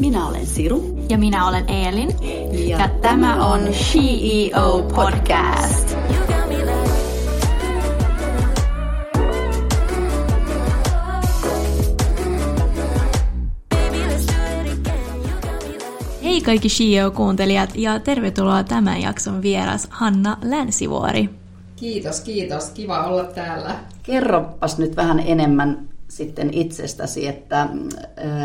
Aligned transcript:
Minä 0.00 0.26
olen 0.26 0.46
Siru. 0.46 0.98
Ja 1.08 1.18
minä 1.18 1.48
olen 1.48 1.70
Eelin. 1.70 2.08
Ja, 2.68 2.78
ja 2.78 2.88
tämä 2.88 3.46
on 3.46 3.60
CEO 3.60 4.82
Podcast. 4.94 5.96
Hei 16.22 16.40
kaikki 16.40 16.68
CEO-kuuntelijat 16.68 17.70
ja 17.74 18.00
tervetuloa 18.00 18.64
tämän 18.64 19.00
jakson 19.00 19.42
vieras 19.42 19.88
Hanna 19.90 20.36
Länsivuori. 20.42 21.30
Kiitos, 21.76 22.20
kiitos. 22.20 22.70
Kiva 22.70 23.04
olla 23.04 23.24
täällä. 23.24 23.76
Kerropas 24.02 24.78
nyt 24.78 24.96
vähän 24.96 25.20
enemmän 25.26 25.89
sitten 26.10 26.54
itsestäsi, 26.54 27.26
että 27.26 27.68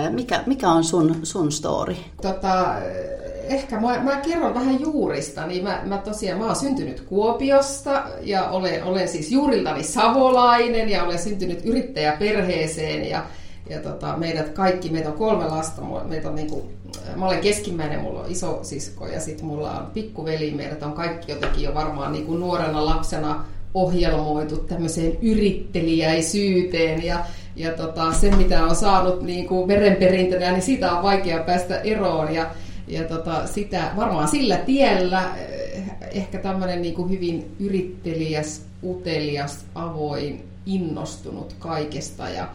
mikä, 0.10 0.44
mikä 0.46 0.70
on 0.70 0.84
sun, 0.84 1.20
sun 1.24 1.52
story? 1.52 1.96
Tota, 2.22 2.76
ehkä 3.48 3.80
mä, 3.80 4.00
mä 4.04 4.16
kerron 4.16 4.54
vähän 4.54 4.82
juurista. 4.82 5.48
Niin 5.48 5.64
mä, 5.64 5.82
mä 5.86 5.98
tosiaan 5.98 6.40
mä 6.40 6.46
oon 6.46 6.56
syntynyt 6.56 7.02
Kuopiosta 7.02 8.04
ja 8.22 8.50
olen, 8.50 8.84
olen 8.84 9.08
siis 9.08 9.32
juuriltani 9.32 9.84
savolainen 9.84 10.90
ja 10.90 11.04
olen 11.04 11.20
syntynyt 11.20 11.66
yrittäjäperheeseen 11.66 13.10
ja 13.10 13.26
ja 13.70 13.80
tota, 13.80 14.18
meidät 14.18 14.50
kaikki, 14.50 14.90
meitä 14.90 15.10
on 15.10 15.18
kolme 15.18 15.46
lasta, 15.46 15.82
meitä 16.08 16.30
on 16.30 16.36
niinku, 16.36 16.72
mä 17.16 17.26
olen 17.26 17.40
keskimmäinen, 17.40 18.00
mulla 18.00 18.20
on 18.20 18.32
iso 18.32 18.60
sisko 18.64 19.08
ja 19.08 19.20
sitten 19.20 19.46
mulla 19.46 19.72
on 19.72 19.86
pikkuveli, 19.86 20.52
meidät 20.52 20.84
on 20.84 20.94
kaikki 20.94 21.32
jotenkin 21.32 21.64
jo 21.64 21.74
varmaan 21.74 22.12
niinku 22.12 22.38
nuorena 22.38 22.86
lapsena 22.86 23.46
ohjelmoitu 23.74 24.58
tämmöiseen 24.58 25.18
yrittelijäisyyteen 25.22 27.04
ja, 27.04 27.26
ja 27.56 27.72
tota, 27.72 28.14
se 28.14 28.36
mitä 28.36 28.66
on 28.66 28.76
saanut 28.76 29.22
niinku 29.22 29.68
verenperintönä, 29.68 30.52
niin 30.52 30.62
siitä 30.62 30.92
on 30.92 31.04
vaikea 31.04 31.44
päästä 31.44 31.80
eroon. 31.80 32.34
Ja, 32.34 32.52
ja 32.88 33.04
tota, 33.04 33.48
sitä 33.48 33.92
varmaan 33.96 34.28
sillä 34.28 34.58
tiellä 34.58 35.36
eh, 35.38 35.84
ehkä 36.12 36.38
tämmöinen 36.38 36.82
niinku 36.82 37.08
hyvin 37.08 37.56
yrittelijäs, 37.60 38.66
utelias, 38.84 39.66
avoin, 39.76 40.44
innostunut 40.66 41.56
kaikesta. 41.60 42.30
Ja, 42.30 42.50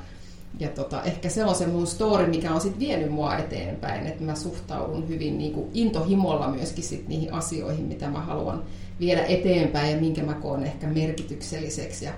ja 0.58 0.68
tota, 0.68 1.02
ehkä 1.02 1.28
se 1.28 1.44
on 1.44 1.54
se 1.54 1.66
mun 1.66 1.86
story, 1.86 2.26
mikä 2.26 2.54
on 2.54 2.60
sitten 2.60 2.80
vienyt 2.80 3.12
mua 3.12 3.36
eteenpäin, 3.36 4.06
että 4.06 4.24
mä 4.24 4.34
suhtaudun 4.34 5.08
hyvin 5.08 5.38
niin 5.38 5.52
kuin 5.52 5.70
intohimolla 5.74 6.48
myöskin 6.48 6.84
sit 6.84 7.08
niihin 7.08 7.32
asioihin, 7.32 7.84
mitä 7.84 8.08
mä 8.08 8.20
haluan 8.20 8.62
viedä 9.00 9.24
eteenpäin 9.24 9.90
ja 9.90 10.00
minkä 10.00 10.22
mä 10.22 10.34
koen 10.34 10.64
ehkä 10.64 10.86
merkitykselliseksi. 10.86 12.04
Ja 12.04 12.12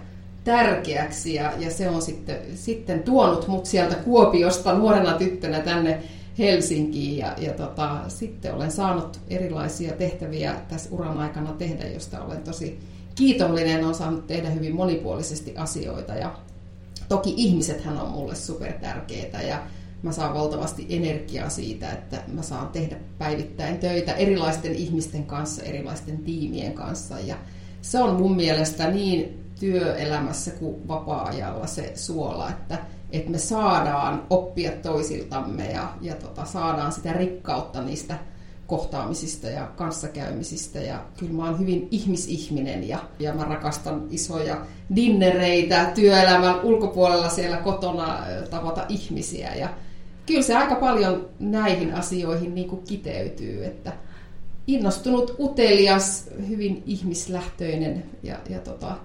tärkeäksi. 0.45 1.35
Ja, 1.35 1.53
ja 1.59 1.71
se 1.71 1.89
on 1.89 2.03
sitten, 2.03 2.37
sitten 2.55 3.03
tuonut 3.03 3.49
mut 3.49 3.67
sieltä 3.67 3.95
Kuopiosta 3.95 4.75
nuorena 4.75 5.13
tyttönä 5.13 5.61
tänne 5.61 6.03
Helsinkiin 6.39 7.19
ja, 7.19 7.35
ja 7.39 7.53
tota, 7.53 8.01
sitten 8.09 8.55
olen 8.55 8.71
saanut 8.71 9.21
erilaisia 9.29 9.93
tehtäviä 9.93 10.55
tässä 10.69 10.89
uran 10.93 11.19
aikana 11.19 11.53
tehdä, 11.53 11.89
josta 11.89 12.25
olen 12.25 12.43
tosi 12.43 12.79
kiitollinen, 13.15 13.85
on 13.85 13.95
saanut 13.95 14.27
tehdä 14.27 14.51
hyvin 14.51 14.75
monipuolisesti 14.75 15.57
asioita 15.57 16.15
ja 16.15 16.35
Toki 17.13 17.35
ihmisethän 17.37 18.01
on 18.01 18.11
mulle 18.11 18.35
super 18.35 18.73
tärkeitä 18.73 19.43
ja 19.43 19.63
mä 20.03 20.13
saan 20.13 20.35
valtavasti 20.35 20.87
energiaa 20.89 21.49
siitä, 21.49 21.91
että 21.91 22.23
mä 22.29 22.43
saan 22.43 22.69
tehdä 22.69 22.97
päivittäin 23.19 23.79
töitä 23.79 24.13
erilaisten 24.13 24.75
ihmisten 24.75 25.25
kanssa, 25.25 25.63
erilaisten 25.63 26.19
tiimien 26.19 26.73
kanssa. 26.73 27.21
Ja 27.21 27.37
se 27.83 27.99
on 27.99 28.15
mun 28.15 28.37
mielestä 28.37 28.91
niin 28.91 29.42
työelämässä 29.63 30.51
kuin 30.51 30.89
vapaa-ajalla 30.89 31.67
se 31.67 31.93
suola, 31.95 32.51
että, 32.51 32.79
että 33.11 33.31
me 33.31 33.39
saadaan 33.39 34.27
oppia 34.31 34.71
toisiltamme 34.71 35.71
ja, 35.73 35.93
ja 36.01 36.15
tota, 36.15 36.45
saadaan 36.45 36.93
sitä 36.93 37.13
rikkautta 37.13 37.83
niistä 37.83 38.19
kohtaamisista 38.67 39.47
ja 39.47 39.67
kanssakäymisistä. 39.67 40.79
Ja 40.79 41.05
kyllä 41.19 41.33
mä 41.33 41.45
oon 41.45 41.59
hyvin 41.59 41.89
ihmisihminen 41.91 42.89
ja, 42.89 42.99
ja 43.19 43.35
mä 43.35 43.45
rakastan 43.45 44.07
isoja 44.11 44.67
dinnereitä 44.97 45.85
työelämän 45.95 46.61
ulkopuolella 46.61 47.29
siellä 47.29 47.57
kotona 47.57 48.19
tavata 48.51 48.87
ihmisiä. 48.89 49.55
Ja 49.55 49.69
kyllä 50.27 50.43
se 50.43 50.57
aika 50.57 50.75
paljon 50.75 51.29
näihin 51.39 51.95
asioihin 51.95 52.55
niin 52.55 52.69
kuin 52.69 52.83
kiteytyy, 52.83 53.65
että 53.65 53.93
innostunut, 54.67 55.37
utelias, 55.39 56.31
hyvin 56.49 56.83
ihmislähtöinen 56.87 58.05
ja, 58.23 58.39
ja 58.49 58.59
tota, 58.59 58.97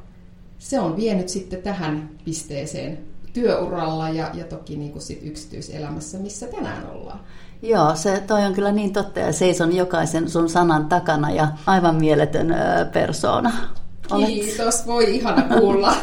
se 0.68 0.80
on 0.80 0.96
vienyt 0.96 1.30
sitten 1.30 1.62
tähän 1.62 2.10
pisteeseen 2.26 2.98
työuralla 3.34 4.10
ja, 4.10 4.30
ja 4.34 4.44
toki 4.44 4.76
niin 4.76 4.92
kuin 4.92 5.02
sit 5.02 5.20
yksityiselämässä, 5.24 6.18
missä 6.18 6.48
tänään 6.48 6.90
ollaan. 6.92 7.20
Joo, 7.62 7.96
se 7.96 8.24
toi 8.28 8.46
on 8.46 8.54
kyllä 8.54 8.72
niin 8.72 8.94
totta 8.94 9.20
ja 9.20 9.34
seison 9.34 9.76
jokaisen 9.76 10.30
sun 10.30 10.50
sanan 10.50 10.86
takana 10.86 11.32
ja 11.32 11.48
aivan 11.66 11.96
mieletön 11.96 12.52
ö, 12.52 12.86
persona. 12.94 13.52
Olet... 14.12 14.28
Kiitos, 14.28 14.88
voi 14.88 15.16
ihana 15.16 15.60
kuulla. 15.60 15.96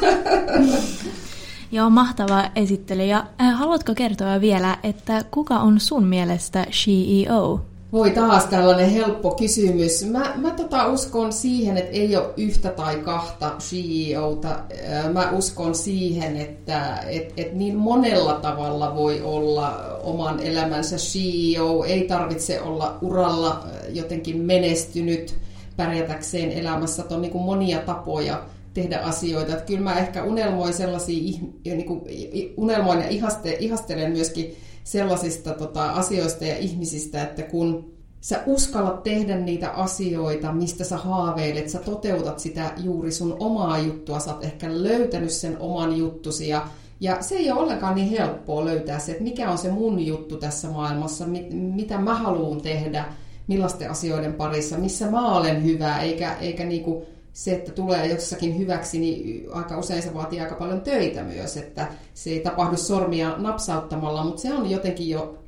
Joo, 1.73 1.91
mahtava 1.91 2.51
esittely. 2.57 3.05
Ja 3.05 3.27
äh, 3.41 3.59
haluatko 3.59 3.95
kertoa 3.95 4.41
vielä, 4.41 4.79
että 4.83 5.25
kuka 5.31 5.59
on 5.59 5.81
sun 5.81 6.07
mielestä 6.07 6.67
CEO? 6.71 7.61
Voi 7.95 8.11
taas 8.11 8.45
tällainen 8.45 8.91
helppo 8.91 9.31
kysymys. 9.31 10.05
Mä, 10.11 10.35
mä 10.37 10.51
tota 10.51 10.87
uskon 10.87 11.33
siihen, 11.33 11.77
että 11.77 11.93
ei 11.93 12.17
ole 12.17 12.31
yhtä 12.37 12.71
tai 12.71 12.97
kahta 12.97 13.57
CEOta. 13.59 14.61
Mä 15.13 15.31
uskon 15.31 15.75
siihen, 15.75 16.37
että 16.37 16.97
et, 17.09 17.33
et 17.37 17.53
niin 17.53 17.77
monella 17.77 18.35
tavalla 18.35 18.95
voi 18.95 19.21
olla 19.23 19.99
oman 20.03 20.41
elämänsä 20.41 20.97
CEO. 20.97 21.85
Ei 21.85 22.09
tarvitse 22.09 22.61
olla 22.61 22.99
uralla 23.03 23.67
jotenkin 23.93 24.37
menestynyt 24.37 25.35
pärjätäkseen 25.77 26.53
elämässä. 26.53 27.03
Että 27.03 27.15
on 27.15 27.23
niin 27.23 27.33
kuin 27.33 27.45
monia 27.45 27.79
tapoja 27.79 28.43
tehdä 28.75 28.99
asioita. 28.99 29.53
Että 29.53 29.65
kyllä 29.65 29.81
mä 29.81 29.99
ehkä 29.99 30.25
unelmoin 30.25 30.75
sellaisia, 30.75 31.39
niin 31.65 31.87
kuin 31.87 32.03
unelmoin 32.57 33.01
ja 33.01 33.09
ihaste, 33.09 33.57
ihastelen 33.61 34.13
myöskin 34.13 34.57
sellaisista 34.85 35.53
tota, 35.53 35.91
asioista 35.91 36.45
ja 36.45 36.59
ihmisistä, 36.59 37.23
että 37.23 37.43
kun 37.43 37.95
sä 38.21 38.43
uskallat 38.47 39.03
tehdä 39.03 39.39
niitä 39.39 39.71
asioita, 39.71 40.53
mistä 40.53 40.85
sä 40.85 40.97
haaveilet, 40.97 41.69
sä 41.69 41.79
toteutat 41.79 42.39
sitä 42.39 42.73
juuri 42.83 43.13
sun 43.13 43.37
omaa 43.41 43.79
juttua, 43.79 44.19
sä 44.19 44.35
oot 44.35 44.45
ehkä 44.45 44.67
löytänyt 44.71 45.31
sen 45.31 45.57
oman 45.61 45.97
juttusi 45.97 46.49
ja, 46.49 46.67
ja 47.01 47.23
se 47.23 47.35
ei 47.35 47.53
ole 47.53 47.61
ollenkaan 47.61 47.95
niin 47.95 48.11
helppoa 48.11 48.65
löytää 48.65 48.99
se, 48.99 49.13
että 49.13 49.25
mikä 49.25 49.51
on 49.51 49.59
se 49.59 49.71
mun 49.71 50.07
juttu 50.07 50.37
tässä 50.37 50.69
maailmassa, 50.69 51.27
mit, 51.27 51.47
mitä 51.51 51.99
mä 51.99 52.15
haluan 52.15 52.61
tehdä, 52.61 53.05
millaisten 53.47 53.91
asioiden 53.91 54.35
parissa, 54.35 54.79
missä 54.79 55.11
mä 55.11 55.37
olen 55.37 55.65
hyvä, 55.65 55.99
eikä, 55.99 56.37
eikä 56.41 56.65
niinku 56.65 57.07
se, 57.35 57.53
että 57.53 57.73
tulee 57.73 58.07
jossakin 58.07 58.59
hyväksi, 58.59 58.99
niin 58.99 59.47
aika 59.53 59.79
usein 59.79 60.03
se 60.03 60.15
vaatii 60.15 60.41
aika 60.41 60.55
paljon 60.55 60.81
töitä 60.81 61.23
myös, 61.23 61.57
että 61.57 61.89
se 62.15 62.31
ei 62.31 62.41
tapahdu 62.41 62.77
sormia 62.77 63.37
napsauttamalla, 63.39 64.25
mutta 64.25 64.43
se 64.43 64.55
on 64.55 64.71
jotenkin 64.71 65.09
jo 65.09 65.39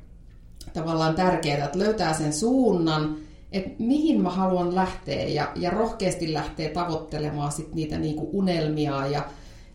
tavallaan 0.73 1.15
tärkeää, 1.15 1.65
että 1.65 1.79
löytää 1.79 2.13
sen 2.13 2.33
suunnan, 2.33 3.17
että 3.51 3.69
mihin 3.79 4.21
mä 4.21 4.29
haluan 4.29 4.75
lähteä 4.75 5.27
ja, 5.27 5.51
ja 5.55 5.69
rohkeasti 5.69 6.33
lähteä 6.33 6.69
tavoittelemaan 6.69 7.51
sit 7.51 7.73
niitä 7.73 7.97
niinku 7.97 8.29
unelmia 8.33 9.07
ja, 9.07 9.25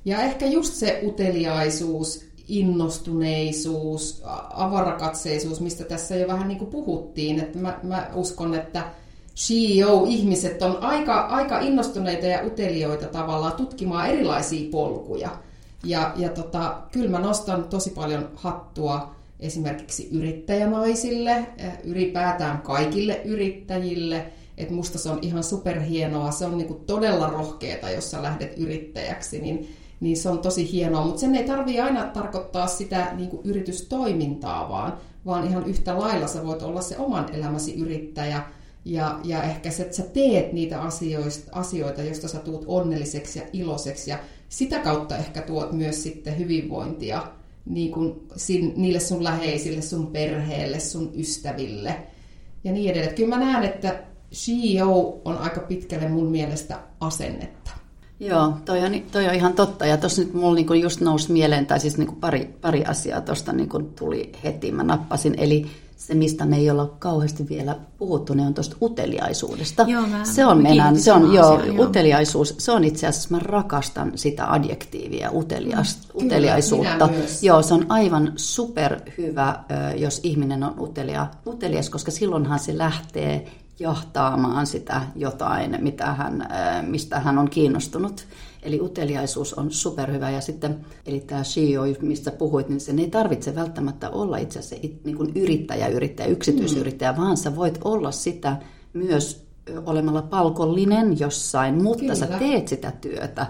ja 0.05 0.23
ehkä 0.23 0.47
just 0.47 0.75
se 0.75 1.01
uteliaisuus, 1.07 2.25
innostuneisuus, 2.49 4.23
avarakatseisuus, 4.51 5.61
mistä 5.61 5.85
tässä 5.85 6.17
jo 6.17 6.29
vähän 6.29 6.49
niin 6.49 6.59
kuin 6.59 6.71
puhuttiin, 6.71 7.41
että 7.41 7.59
mä, 7.59 7.79
mä 7.83 8.11
uskon, 8.15 8.55
että 8.55 8.85
CEO-ihmiset 9.37 10.63
on 10.63 10.77
aika, 10.83 11.21
aika 11.21 11.61
innostuneita 11.61 12.27
ja 12.27 12.47
utelioita 12.47 13.07
tavallaan 13.07 13.53
tutkimaan 13.53 14.09
erilaisia 14.09 14.71
polkuja. 14.71 15.31
Ja, 15.85 16.13
ja 16.17 16.29
tota, 16.29 16.83
kyllä 16.93 17.11
mä 17.11 17.19
nostan 17.19 17.65
tosi 17.65 17.91
paljon 17.91 18.29
hattua 18.35 19.15
esimerkiksi 19.41 20.09
yrittäjänaisille, 20.13 21.31
eh, 21.59 21.79
ylipäätään 21.85 22.63
kaikille 22.63 23.21
yrittäjille. 23.25 24.27
Että 24.59 24.75
musta 24.75 24.99
se 24.99 25.11
on 25.11 25.19
ihan 25.23 25.45
superhienoa, 25.45 26.31
se 26.31 26.47
on 26.47 26.59
niinku 26.59 26.75
todella 26.75 27.29
rohkeeta, 27.29 27.91
jos 27.91 28.11
sä 28.11 28.23
lähdet 28.23 28.59
yrittäjäksi, 28.59 29.41
niin, 29.41 29.77
niin 30.01 30.17
se 30.17 30.29
on 30.29 30.39
tosi 30.39 30.73
hienoa. 30.73 31.05
Mutta 31.05 31.21
sen 31.21 31.35
ei 31.35 31.45
tarvii 31.45 31.81
aina 31.81 32.05
tarkoittaa 32.05 32.67
sitä 32.67 33.13
niinku 33.15 33.41
yritystoimintaa, 33.45 34.69
vaan, 34.69 34.99
vaan 35.27 35.47
ihan 35.47 35.67
yhtä 35.67 35.99
lailla 35.99 36.27
sä 36.27 36.47
voit 36.47 36.63
olla 36.63 36.83
se 36.83 36.99
oman 36.99 37.35
elämäsi 37.35 37.75
yrittäjä, 37.75 38.43
ja, 38.85 39.21
ja 39.25 39.43
ehkä 39.43 39.71
se, 39.71 39.83
että 39.83 39.97
sä 39.97 40.03
teet 40.03 40.53
niitä 40.53 40.81
asioista, 40.81 41.51
asioita, 41.53 42.03
joista 42.03 42.29
sä 42.29 42.39
tuut 42.39 42.65
onnelliseksi 42.67 43.39
ja 43.39 43.45
iloiseksi, 43.53 44.11
ja 44.11 44.19
sitä 44.49 44.79
kautta 44.79 45.17
ehkä 45.17 45.43
tuot 45.43 45.73
myös 45.73 46.03
sitten 46.03 46.39
hyvinvointia 46.39 47.27
niin 47.67 47.93
kuin 47.93 48.21
sin, 48.37 48.73
niille 48.77 49.01
sun 49.01 49.25
läheisille, 49.25 49.83
sun 49.83 50.07
perheelle, 50.07 50.81
sun 50.81 51.13
ystäville 51.15 51.97
ja 52.65 52.73
niin 52.73 52.91
edelleen. 52.91 53.15
Kyllä 53.15 53.37
mä 53.37 53.45
näen, 53.45 53.65
että 53.65 54.03
CEO 54.33 55.21
on 55.25 55.39
aika 55.39 55.61
pitkälle 55.61 56.09
mun 56.09 56.31
mielestä 56.31 56.79
asennetta. 57.01 57.71
Joo, 58.21 58.53
toi 58.65 58.81
on, 58.81 58.93
toi 59.13 59.29
on 59.29 59.35
ihan 59.35 59.53
totta. 59.53 59.87
Ja 59.87 59.97
tuossa 59.97 60.23
nyt 60.23 60.35
mulla 60.35 60.55
niinku 60.55 60.75
just 60.75 61.01
nousi 61.01 61.33
mieleen, 61.33 61.67
tai 61.67 61.81
siis 61.81 61.99
niinku 61.99 62.15
pari, 62.15 62.45
pari 62.61 62.85
asiaa 62.85 63.21
tuosta 63.21 63.53
niinku 63.53 63.79
tuli 63.83 64.33
heti, 64.45 64.73
mä 64.73 64.83
nappasin. 64.83 65.35
Eli 65.39 65.67
se, 66.07 66.15
mistä 66.15 66.47
me 66.47 66.57
ei 66.57 66.71
olla 66.71 66.95
kauheasti 66.99 67.49
vielä 67.49 67.77
puhuttu, 67.99 68.35
niin 68.35 68.47
on 68.47 68.55
tuosta 68.55 68.77
uteliaisuudesta. 68.83 69.85
Joo, 69.89 70.07
mä 70.07 70.25
se 70.25 70.45
on 70.45 70.63
meidän, 70.63 70.99
se 70.99 71.13
on, 71.13 71.35
joo, 71.35 71.55
asiaan, 71.55 71.77
joo. 71.77 71.87
uteliaisuus, 71.87 72.55
se 72.59 72.73
on 72.73 72.85
itse 72.85 73.07
asiassa, 73.07 73.29
mä 73.31 73.39
rakastan 73.39 74.13
sitä 74.15 74.53
adjektiivia, 74.53 75.31
utelias, 75.35 75.97
Kyllä, 75.97 76.25
uteliaisuutta. 76.27 77.09
myös. 77.09 77.43
Joo, 77.43 77.63
se 77.63 77.75
on 77.75 77.87
aivan 77.89 78.33
superhyvä, 78.37 79.65
jos 79.97 80.21
ihminen 80.23 80.63
on 80.65 80.81
utelia, 80.81 81.27
utelias, 81.47 81.91
koska 81.91 82.11
silloinhan 82.11 82.59
se 82.59 82.79
lähtee 82.79 83.47
jahtaamaan 83.79 84.67
sitä 84.67 85.03
jotain, 85.17 85.77
mitä 85.81 86.07
hän, 86.07 86.49
mistä 86.87 87.21
hän 87.21 87.39
on 87.39 87.51
kiinnostunut. 87.51 88.27
Eli 88.63 88.81
uteliaisuus 88.81 89.55
on 89.55 89.71
superhyvä 89.71 90.31
ja 90.31 90.41
sitten, 90.41 90.87
eli 91.07 91.21
tämä 91.21 91.43
CEO, 91.43 91.83
mistä 92.01 92.31
puhuit, 92.31 92.69
niin 92.69 92.81
sen 92.81 92.99
ei 92.99 93.11
tarvitse 93.11 93.55
välttämättä 93.55 94.11
olla 94.11 94.37
itse 94.37 94.59
asiassa 94.59 94.89
niin 95.05 95.17
kuin 95.17 95.33
yrittäjä, 95.35 95.89
yrittäjä, 95.89 96.29
yksityisyrittäjä, 96.29 97.17
vaan 97.17 97.37
sä 97.37 97.57
voit 97.57 97.79
olla 97.85 98.11
sitä 98.11 98.57
myös 98.93 99.47
olemalla 99.87 100.23
palkollinen 100.23 101.21
jossain, 101.21 101.83
mutta 101.83 102.01
Kyllä. 102.01 102.15
sä 102.15 102.27
teet 102.27 102.69
sitä 102.69 102.93
työtä 103.01 103.47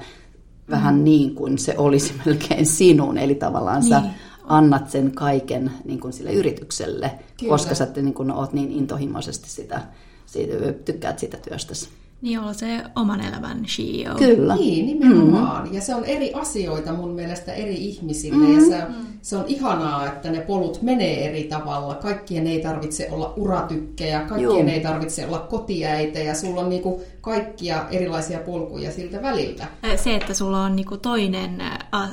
vähän 0.70 1.04
niin 1.04 1.34
kuin 1.34 1.58
se 1.58 1.74
olisi 1.78 2.14
melkein 2.26 2.66
sinun, 2.66 3.18
eli 3.18 3.34
tavallaan 3.34 3.82
sä 3.82 4.00
Niin. 4.00 4.12
annat 4.44 4.90
sen 4.90 5.12
kaiken 5.12 5.70
niin 5.84 6.00
kuin 6.00 6.12
sille 6.12 6.32
yritykselle, 6.32 7.10
Kyllä. 7.40 7.50
koska 7.50 7.74
sä 7.74 7.88
niin 7.96 8.14
kuin 8.14 8.30
oot 8.30 8.52
niin 8.52 8.72
intohimoisesti 8.72 9.50
sitä, 9.50 9.82
siitä, 10.26 10.72
tykkäät 10.72 11.18
sitä 11.18 11.36
työstäsi. 11.36 11.88
Niin 12.22 12.38
olla 12.40 12.52
se 12.52 12.84
oman 12.96 13.20
elämän 13.20 13.64
CEO. 13.64 14.14
Kyllä. 14.19 14.54
Niin, 14.56 14.86
nimenomaan. 14.86 15.60
Mm-hmm. 15.62 15.74
Ja 15.74 15.80
se 15.80 15.94
on 15.94 16.04
eri 16.04 16.32
asioita 16.34 16.92
mun 16.92 17.10
mielestä 17.10 17.52
eri 17.52 17.74
ihmisille. 17.74 18.36
Mm-hmm. 18.46 18.54
Ja 18.70 18.78
se, 18.78 18.86
se 19.22 19.36
on 19.36 19.44
ihanaa, 19.48 20.06
että 20.06 20.30
ne 20.30 20.40
polut 20.40 20.82
menee 20.82 21.28
eri 21.28 21.44
tavalla. 21.44 21.94
Kaikkien 21.94 22.46
ei 22.46 22.60
tarvitse 22.60 23.08
olla 23.10 23.32
uratykkejä, 23.36 24.20
kaikkien 24.20 24.42
Joo. 24.42 24.69
ei 24.74 24.80
tarvitse 24.80 25.26
olla 25.26 25.38
kotiäitejä. 25.38 26.34
Sulla 26.34 26.60
on 26.60 26.69
niinku 26.69 27.02
kaikkia 27.20 27.86
erilaisia 27.90 28.38
polkuja 28.38 28.92
siltä 28.92 29.22
väliltä. 29.22 29.66
Se, 29.96 30.14
että 30.14 30.34
sulla 30.34 30.64
on 30.64 30.76
niinku 30.76 30.96
toinen 30.96 31.62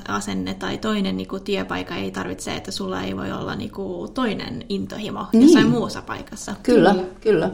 asenne 0.08 0.54
tai 0.54 0.78
toinen 0.78 1.18
niinku 1.18 1.40
työpaikka, 1.40 1.96
ei 1.96 2.12
tarvitse, 2.12 2.56
että 2.56 2.72
sulla 2.72 3.02
ei 3.02 3.18
voi 3.18 3.32
olla 3.32 3.56
niinku 3.56 4.08
toinen 4.14 4.66
intohimo 4.70 5.26
Niin. 5.34 5.44
jossain 5.44 5.68
muussa 5.70 6.02
paikassa. 6.02 6.56
Kyllä, 6.64 6.92
Kyllä. 6.94 7.06
kyllä. 7.22 7.52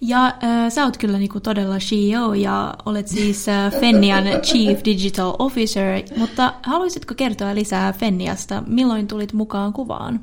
Ja 0.00 0.26
äh, 0.26 0.72
sä 0.72 0.84
oot 0.84 0.96
kyllä 0.96 1.18
niinku 1.18 1.40
todella 1.40 1.78
CEO 1.78 2.34
ja 2.34 2.74
olet 2.86 3.08
siis 3.08 3.48
äh, 3.48 3.72
Fennian 3.72 4.24
Chief 4.42 4.84
Digital 4.84 5.34
Officer, 5.38 6.02
mutta 6.16 6.54
haluaisitko 6.62 7.14
kertoa 7.14 7.54
lisää 7.54 7.92
Fenniasta? 7.92 8.62
Milloin 8.66 9.06
tulit 9.06 9.32
mukaan 9.32 9.72
kuvaan? 9.72 10.20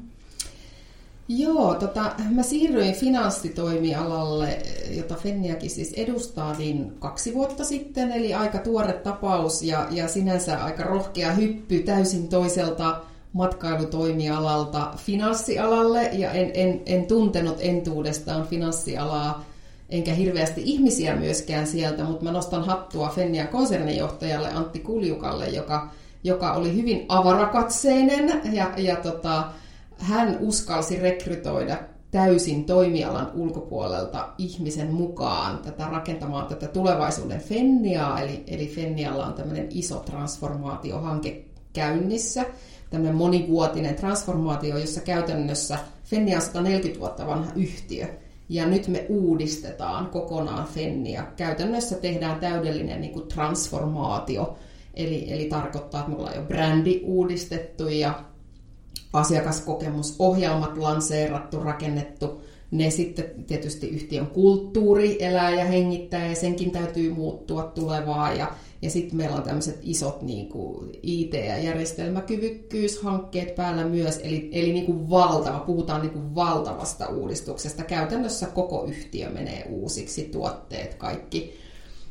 Joo, 1.27 1.75
tota, 1.75 2.11
mä 2.29 2.43
siirryin 2.43 2.95
finanssitoimialalle, 2.95 4.61
jota 4.91 5.15
Fenniakin 5.15 5.69
siis 5.69 5.93
edustaa, 5.93 6.53
niin 6.57 6.91
kaksi 6.99 7.33
vuotta 7.33 7.63
sitten, 7.63 8.11
eli 8.11 8.33
aika 8.33 8.57
tuore 8.57 8.93
tapaus 8.93 9.61
ja, 9.61 9.87
ja 9.91 10.07
sinänsä 10.07 10.63
aika 10.63 10.83
rohkea 10.83 11.31
hyppy 11.31 11.79
täysin 11.79 12.27
toiselta 12.27 13.01
matkailutoimialalta 13.33 14.93
finanssialalle, 14.97 16.03
ja 16.03 16.31
en, 16.31 16.51
en, 16.53 16.81
en 16.85 17.05
tuntenut 17.05 17.57
entuudestaan 17.59 18.47
finanssialaa, 18.47 19.45
enkä 19.93 20.13
hirveästi 20.13 20.61
ihmisiä 20.65 21.15
myöskään 21.15 21.67
sieltä, 21.67 22.03
mutta 22.03 22.23
mä 22.23 22.31
nostan 22.31 22.65
hattua 22.65 23.09
Fennian 23.09 23.47
konsernijohtajalle 23.47 24.49
Antti 24.53 24.79
Kuljukalle, 24.79 25.47
joka, 25.47 25.89
joka 26.23 26.53
oli 26.53 26.75
hyvin 26.75 27.05
avarakatseinen 27.09 28.41
ja, 28.53 28.71
ja 28.77 28.95
tota, 28.95 29.43
hän 29.97 30.37
uskalsi 30.39 30.99
rekrytoida 30.99 31.77
täysin 32.11 32.65
toimialan 32.65 33.31
ulkopuolelta 33.33 34.29
ihmisen 34.37 34.93
mukaan 34.93 35.57
tätä 35.57 35.85
rakentamaan 35.85 36.47
tätä 36.47 36.67
tulevaisuuden 36.67 37.41
Fenniaa, 37.41 38.19
eli, 38.19 38.43
eli 38.47 38.67
Fennialla 38.67 39.25
on 39.25 39.33
tämmöinen 39.33 39.67
iso 39.69 39.95
transformaatiohanke 39.95 41.45
käynnissä, 41.73 42.45
tämmöinen 42.89 43.15
monivuotinen 43.15 43.95
transformaatio, 43.95 44.77
jossa 44.77 45.01
käytännössä 45.01 45.77
Fennia 46.03 46.35
on 46.35 46.41
140 46.41 46.99
vuotta 46.99 47.27
vanha 47.27 47.51
yhtiö, 47.55 48.07
ja 48.53 48.65
nyt 48.65 48.87
me 48.87 49.05
uudistetaan 49.09 50.07
kokonaan 50.09 50.67
Fennia. 50.67 51.23
Käytännössä 51.35 51.95
tehdään 51.95 52.39
täydellinen 52.39 53.01
niin 53.01 53.13
kuin 53.13 53.27
transformaatio, 53.27 54.57
eli, 54.93 55.33
eli 55.33 55.45
tarkoittaa, 55.45 55.99
että 55.99 56.11
me 56.11 56.17
ollaan 56.17 56.35
jo 56.35 56.41
brändi 56.41 57.01
uudistettu 57.03 57.87
ja 57.87 58.23
asiakaskokemusohjelmat 59.13 60.77
lanseerattu, 60.77 61.59
rakennettu. 61.59 62.41
Ne 62.71 62.89
sitten 62.89 63.25
tietysti 63.47 63.89
yhtiön 63.89 64.27
kulttuuri 64.27 65.17
elää 65.19 65.51
ja 65.51 65.65
hengittää 65.65 66.27
ja 66.27 66.35
senkin 66.35 66.71
täytyy 66.71 67.13
muuttua 67.13 67.63
tulevaa. 67.63 68.33
Ja, 68.33 68.51
ja 68.83 68.89
sitten 68.89 69.17
meillä 69.17 69.35
on 69.35 69.43
tämmöiset 69.43 69.79
isot 69.81 70.21
niin 70.21 70.49
kuin 70.49 70.91
IT- 71.03 71.33
ja 71.33 71.57
järjestelmäkyvykkyyshankkeet 71.57 73.55
päällä 73.55 73.85
myös. 73.85 74.19
Eli, 74.23 74.49
eli 74.51 74.73
niin 74.73 74.85
kuin 74.85 75.09
valtava, 75.09 75.59
puhutaan 75.59 76.01
niin 76.01 76.11
kuin 76.11 76.35
valtavasta 76.35 77.07
uudistuksesta. 77.07 77.83
Käytännössä 77.83 78.45
koko 78.45 78.85
yhtiö 78.85 79.29
menee 79.29 79.65
uusiksi, 79.69 80.23
tuotteet, 80.23 80.93
kaikki. 80.93 81.53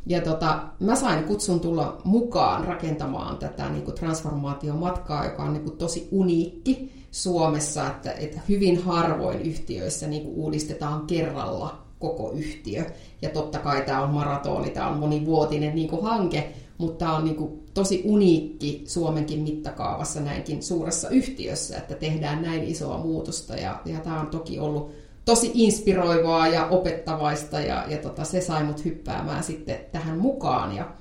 Ja 0.06 0.20
tota, 0.20 0.62
mä 0.80 0.96
sain 0.96 1.24
kutsun 1.24 1.60
tulla 1.60 2.00
mukaan 2.04 2.64
rakentamaan 2.64 3.38
tätä 3.38 3.68
niin 3.68 3.84
kuin 3.84 3.94
transformaatiomatkaa, 3.94 5.24
joka 5.24 5.42
on 5.42 5.52
niin 5.52 5.64
kuin 5.64 5.76
tosi 5.76 6.08
uniikki 6.10 6.92
Suomessa, 7.10 7.86
että, 7.86 8.12
että 8.12 8.40
hyvin 8.48 8.82
harvoin 8.82 9.42
yhtiöissä 9.42 10.06
niin 10.06 10.22
kuin 10.22 10.34
uudistetaan 10.34 11.06
kerralla 11.06 11.81
koko 12.02 12.32
yhtiö. 12.32 12.84
Ja 13.22 13.30
totta 13.30 13.58
kai 13.58 13.82
tämä 13.82 14.02
on 14.02 14.10
maratoni, 14.10 14.70
tämä 14.70 14.88
on 14.88 14.98
monivuotinen 14.98 15.74
niin 15.74 15.88
kuin 15.88 16.02
hanke, 16.02 16.52
mutta 16.78 16.98
tämä 16.98 17.16
on 17.16 17.24
niin 17.24 17.36
kuin 17.36 17.62
tosi 17.74 18.02
uniikki 18.04 18.84
Suomenkin 18.86 19.40
mittakaavassa 19.40 20.20
näinkin 20.20 20.62
suuressa 20.62 21.08
yhtiössä, 21.08 21.78
että 21.78 21.94
tehdään 21.94 22.42
näin 22.42 22.64
isoa 22.64 22.98
muutosta. 22.98 23.56
Ja, 23.56 23.80
ja 23.84 24.00
tämä 24.00 24.20
on 24.20 24.26
toki 24.26 24.58
ollut 24.58 24.92
tosi 25.24 25.50
inspiroivaa 25.54 26.48
ja 26.48 26.66
opettavaista 26.66 27.60
ja, 27.60 27.84
ja 27.88 27.98
tota, 27.98 28.24
se 28.24 28.40
sai 28.40 28.64
mut 28.64 28.84
hyppäämään 28.84 29.42
sitten 29.42 29.78
tähän 29.92 30.18
mukaan 30.18 30.76
ja, 30.76 30.92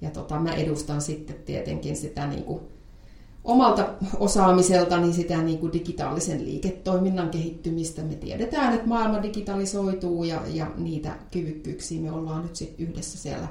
ja 0.00 0.10
tota, 0.10 0.38
mä 0.38 0.54
edustan 0.54 1.00
sitten 1.00 1.36
tietenkin 1.44 1.96
sitä 1.96 2.26
niin 2.26 2.44
kuin, 2.44 2.60
omalta 3.44 3.88
osaamiseltani 4.18 5.12
sitä 5.12 5.42
niin 5.42 5.58
kuin 5.58 5.72
digitaalisen 5.72 6.44
liiketoiminnan 6.44 7.30
kehittymistä. 7.30 8.02
Me 8.02 8.14
tiedetään, 8.14 8.74
että 8.74 8.88
maailma 8.88 9.22
digitalisoituu 9.22 10.24
ja, 10.24 10.40
ja 10.46 10.66
niitä 10.76 11.16
kyvykkyyksiä 11.30 12.00
me 12.00 12.12
ollaan 12.12 12.42
nyt 12.42 12.56
sitten 12.56 12.88
yhdessä 12.88 13.18
siellä 13.18 13.48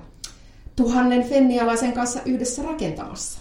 tuhannen 0.75 1.24
fennialaisen 1.24 1.94
kanssa 1.94 2.20
yhdessä 2.25 2.63
rakentamassa. 2.63 3.39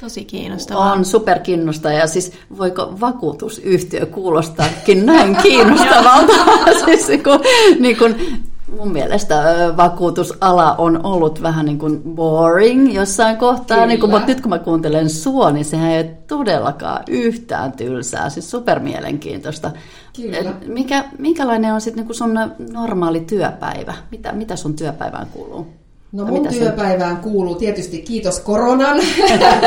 Tosi 0.00 0.24
kiinnostavaa. 0.24 0.92
On 0.92 1.04
superkiinnostavaa 1.04 1.98
ja 1.98 2.06
siis 2.06 2.32
voiko 2.58 3.00
vakuutusyhtiö 3.00 4.06
kuulostaakin 4.06 5.06
näin 5.06 5.36
kiinnostavalta? 5.36 6.32
siis 6.84 7.08
niin 7.08 7.22
kuin, 7.22 7.40
niin 7.78 7.98
kuin, 7.98 8.42
mun 8.82 8.92
mielestä 8.92 9.44
vakuutusala 9.76 10.74
on 10.78 11.06
ollut 11.06 11.42
vähän 11.42 11.66
niin 11.66 11.78
kuin 11.78 12.02
boring 12.02 12.94
jossain 12.94 13.36
kohtaa, 13.36 13.86
niin 13.86 14.00
kuin, 14.00 14.10
Kyllä. 14.10 14.20
mutta 14.20 14.32
nyt 14.32 14.40
kun 14.40 14.50
mä 14.50 14.58
kuuntelen 14.58 15.10
sua, 15.10 15.50
niin 15.50 15.64
sehän 15.64 15.90
ei 15.90 16.04
todellakaan 16.26 17.02
yhtään 17.08 17.72
tylsää, 17.72 18.30
siis 18.30 18.50
supermielenkiintoista. 18.50 19.70
Kyllä. 20.16 20.38
Et 20.38 20.68
Mikä, 20.68 21.04
minkälainen 21.18 21.74
on 21.74 21.80
sitten 21.80 22.06
niin 22.06 22.14
sun 22.14 22.38
normaali 22.72 23.20
työpäivä? 23.20 23.94
Mitä, 24.10 24.32
mitä 24.32 24.56
sun 24.56 24.76
työpäivään 24.76 25.26
kuuluu? 25.26 25.66
No 26.12 26.24
mun 26.24 26.32
mitä 26.32 26.50
se- 26.52 26.58
työpäivään 26.58 27.16
kuuluu 27.16 27.54
tietysti 27.54 27.98
kiitos 28.02 28.40
koronan 28.40 29.00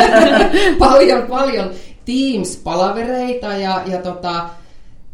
paljon 0.79 1.23
paljon 1.29 1.69
Teams-palavereita 2.05 3.45
ja, 3.45 3.81
ja 3.85 3.97
tota, 3.97 4.49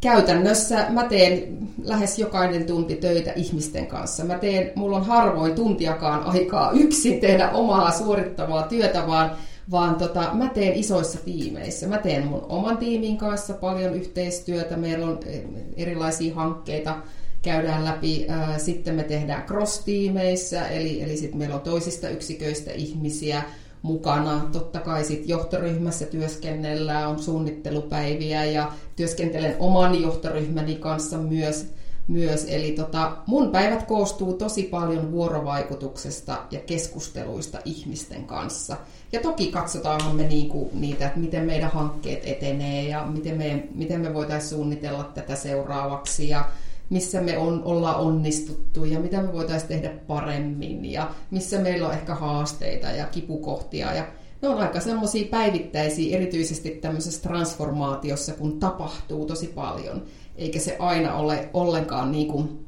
käytännössä 0.02 0.86
mä 0.90 1.04
teen 1.04 1.58
lähes 1.84 2.20
jokainen 2.20 2.66
tunti 2.66 2.96
töitä 2.96 3.32
ihmisten 3.36 3.88
kanssa. 3.88 4.24
Mä 4.24 4.38
teen, 4.38 4.72
mulla 4.76 4.98
on 4.98 5.06
harvoin 5.06 5.56
tuntiakaan 5.56 6.24
aikaa 6.24 6.72
yksin 6.72 7.20
tehdä 7.20 7.50
omaa 7.50 7.92
suorittavaa 7.92 8.64
työtä, 8.64 9.08
vaan, 9.08 9.32
vaan 9.72 9.96
tota, 9.96 10.30
mä 10.34 10.50
teen 10.50 10.74
isoissa 10.74 11.20
tiimeissä. 11.26 11.88
Mä 11.88 11.98
teen 11.98 12.28
mun 12.28 12.46
oman 12.50 12.78
tiimin 12.78 13.18
kanssa 13.18 13.54
paljon 13.54 13.96
yhteistyötä. 13.96 14.78
Meillä 14.78 15.06
on 15.06 15.20
eh, 15.26 15.42
erilaisia 15.78 16.36
hankkeita, 16.36 16.98
käydään 17.42 17.86
läpi. 17.86 18.26
Ää, 18.30 18.58
Sitten 18.58 18.96
me 18.96 19.04
tehdään 19.04 19.44
cross-tiimeissä, 19.44 20.68
eli, 20.68 21.02
eli 21.02 21.18
sitten 21.18 21.38
meillä 21.38 21.56
on 21.56 21.62
toisista 21.62 22.10
yksiköistä 22.10 22.72
ihmisiä 22.72 23.44
mukana. 23.82 24.50
Totta 24.52 24.80
kai 24.80 25.04
sitten 25.04 25.30
johtoryhmässä 25.30 26.06
työskennellään, 26.06 27.08
on 27.10 27.20
suunnittelupäiviä 27.24 28.46
ja 28.46 28.72
työskentelen 28.96 29.56
oman 29.60 30.02
johtoryhmäni 30.02 30.76
kanssa 30.76 31.18
myös, 31.18 31.74
myös. 32.08 32.46
Eli 32.50 32.72
tota, 32.72 33.18
mun 33.28 33.52
päivät 33.52 33.84
koostuu 33.84 34.34
tosi 34.34 34.64
paljon 34.64 35.12
vuorovaikutuksesta 35.12 36.38
ja 36.52 36.60
keskusteluista 36.60 37.60
ihmisten 37.66 38.26
kanssa. 38.26 38.78
Ja 39.12 39.20
toki 39.20 39.52
katsotaanhan 39.52 40.16
me 40.16 40.24
niinku 40.24 40.70
niitä, 40.74 41.08
että 41.08 41.20
miten 41.20 41.46
meidän 41.46 41.72
hankkeet 41.72 42.22
etenee 42.26 42.88
ja 42.88 43.06
miten 43.06 43.38
me, 43.38 43.68
miten 43.76 44.02
me 44.02 44.14
voitaisiin 44.14 44.50
suunnitella 44.50 45.04
tätä 45.04 45.36
seuraavaksi 45.36 46.30
ja 46.30 46.46
missä 46.92 47.22
me 47.22 47.38
on, 47.38 47.62
ollaan 47.66 47.96
onnistuttu 47.96 48.86
ja 48.86 49.00
mitä 49.00 49.22
me 49.22 49.34
voitaisiin 49.34 49.68
tehdä 49.70 49.90
paremmin 49.90 50.92
ja 50.92 51.12
missä 51.32 51.60
meillä 51.60 51.88
on 51.88 51.94
ehkä 51.94 52.16
haasteita 52.16 52.88
ja 52.88 53.06
kipukohtia. 53.06 53.94
Ja 53.94 54.08
ne 54.42 54.50
on 54.50 54.58
aika 54.58 54.80
semmoisia 54.80 55.28
päivittäisiä, 55.28 56.18
erityisesti 56.18 56.70
tämmöisessä 56.70 57.22
transformaatiossa, 57.22 58.34
kun 58.34 58.60
tapahtuu 58.60 59.26
tosi 59.26 59.48
paljon. 59.48 60.04
Eikä 60.36 60.60
se 60.60 60.76
aina 60.80 61.16
ole 61.16 61.50
ollenkaan 61.54 62.12
niin 62.12 62.28
kuin, 62.28 62.66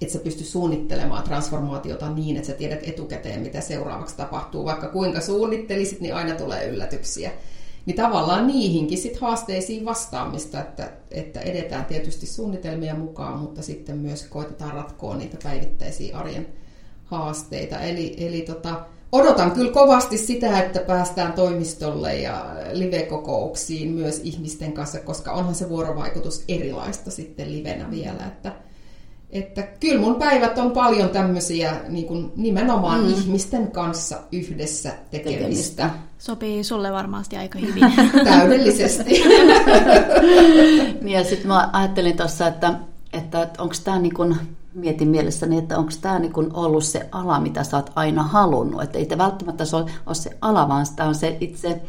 että 0.00 0.12
sä 0.12 0.18
pysty 0.18 0.44
suunnittelemaan 0.44 1.22
transformaatiota 1.22 2.10
niin, 2.10 2.36
että 2.36 2.46
sä 2.46 2.54
tiedät 2.54 2.80
etukäteen, 2.82 3.40
mitä 3.40 3.60
seuraavaksi 3.60 4.16
tapahtuu. 4.16 4.64
Vaikka 4.64 4.88
kuinka 4.88 5.20
suunnittelisit, 5.20 6.00
niin 6.00 6.14
aina 6.14 6.34
tulee 6.34 6.68
yllätyksiä. 6.68 7.30
Niin 7.86 7.96
tavallaan 7.96 8.46
niihinkin 8.46 8.98
sit 8.98 9.20
haasteisiin 9.20 9.84
vastaamista, 9.84 10.60
että, 10.60 10.92
että 11.10 11.40
edetään 11.40 11.84
tietysti 11.84 12.26
suunnitelmia 12.26 12.94
mukaan, 12.94 13.38
mutta 13.38 13.62
sitten 13.62 13.98
myös 13.98 14.22
koitetaan 14.22 14.74
ratkoa 14.74 15.16
niitä 15.16 15.36
päivittäisiä 15.42 16.18
arjen 16.18 16.46
haasteita. 17.04 17.80
Eli, 17.80 18.14
eli 18.18 18.40
tota, 18.40 18.84
odotan 19.12 19.50
kyllä 19.50 19.72
kovasti 19.72 20.18
sitä, 20.18 20.60
että 20.60 20.80
päästään 20.80 21.32
toimistolle 21.32 22.16
ja 22.16 22.56
live-kokouksiin 22.72 23.90
myös 23.90 24.20
ihmisten 24.24 24.72
kanssa, 24.72 25.00
koska 25.00 25.32
onhan 25.32 25.54
se 25.54 25.68
vuorovaikutus 25.68 26.44
erilaista 26.48 27.10
sitten 27.10 27.52
livenä 27.52 27.90
vielä, 27.90 28.26
että, 28.26 28.52
että 29.32 29.62
kyllä 29.62 30.00
mun 30.00 30.14
päivät 30.14 30.58
on 30.58 30.70
paljon 30.70 31.08
tämmöisiä 31.08 31.76
niin 31.88 32.06
kuin 32.06 32.32
nimenomaan 32.36 33.00
mm. 33.00 33.08
ihmisten 33.08 33.70
kanssa 33.70 34.18
yhdessä 34.32 34.92
tekemistä. 35.10 35.38
tekemistä. 35.38 35.90
Sopii 36.18 36.64
sulle 36.64 36.92
varmasti 36.92 37.36
aika 37.36 37.58
hyvin. 37.58 37.84
Täydellisesti. 38.24 39.22
niin 41.02 41.18
ja 41.18 41.24
sitten 41.24 41.46
mä 41.46 41.70
ajattelin 41.72 42.16
tuossa, 42.16 42.46
että, 42.46 42.74
että 43.12 43.48
onko 43.58 43.74
tämä 43.84 43.98
niin 43.98 44.14
kuin 44.14 44.36
mietin 44.74 45.08
mielessäni, 45.08 45.58
että 45.58 45.78
onko 45.78 45.92
tämä 46.00 46.18
niin 46.18 46.32
ollut 46.54 46.84
se 46.84 47.08
ala, 47.12 47.40
mitä 47.40 47.64
sä 47.64 47.76
oot 47.76 47.90
aina 47.94 48.22
halunnut. 48.22 48.82
Että 48.82 48.98
ei 48.98 49.06
te 49.06 49.18
välttämättä 49.18 49.64
se 49.64 49.76
ole, 49.76 49.90
ole 50.06 50.14
se 50.14 50.30
ala, 50.40 50.68
vaan 50.68 50.86
tämä 50.96 51.08
on 51.08 51.14
se 51.14 51.36
itse 51.40 51.82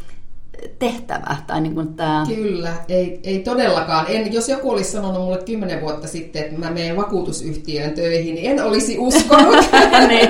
tehtävä. 0.79 1.35
Tai 1.47 1.61
niin 1.61 1.75
kuin 1.75 1.93
tämä... 1.93 2.25
Kyllä, 2.27 2.73
ei, 2.89 3.19
ei 3.23 3.39
todellakaan. 3.39 4.05
En, 4.09 4.33
jos 4.33 4.49
joku 4.49 4.71
olisi 4.71 4.91
sanonut 4.91 5.21
mulle 5.21 5.43
kymmenen 5.45 5.81
vuotta 5.81 6.07
sitten, 6.07 6.43
että 6.43 6.59
mä 6.59 6.71
menen 6.71 6.97
vakuutusyhtiöön 6.97 7.91
töihin, 7.91 8.35
niin 8.35 8.51
en 8.51 8.65
olisi 8.65 8.97
uskonut. 8.97 9.55
niin. 10.07 10.29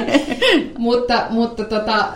mutta 0.78 1.25
mutta 1.30 1.63
tota, 1.63 2.08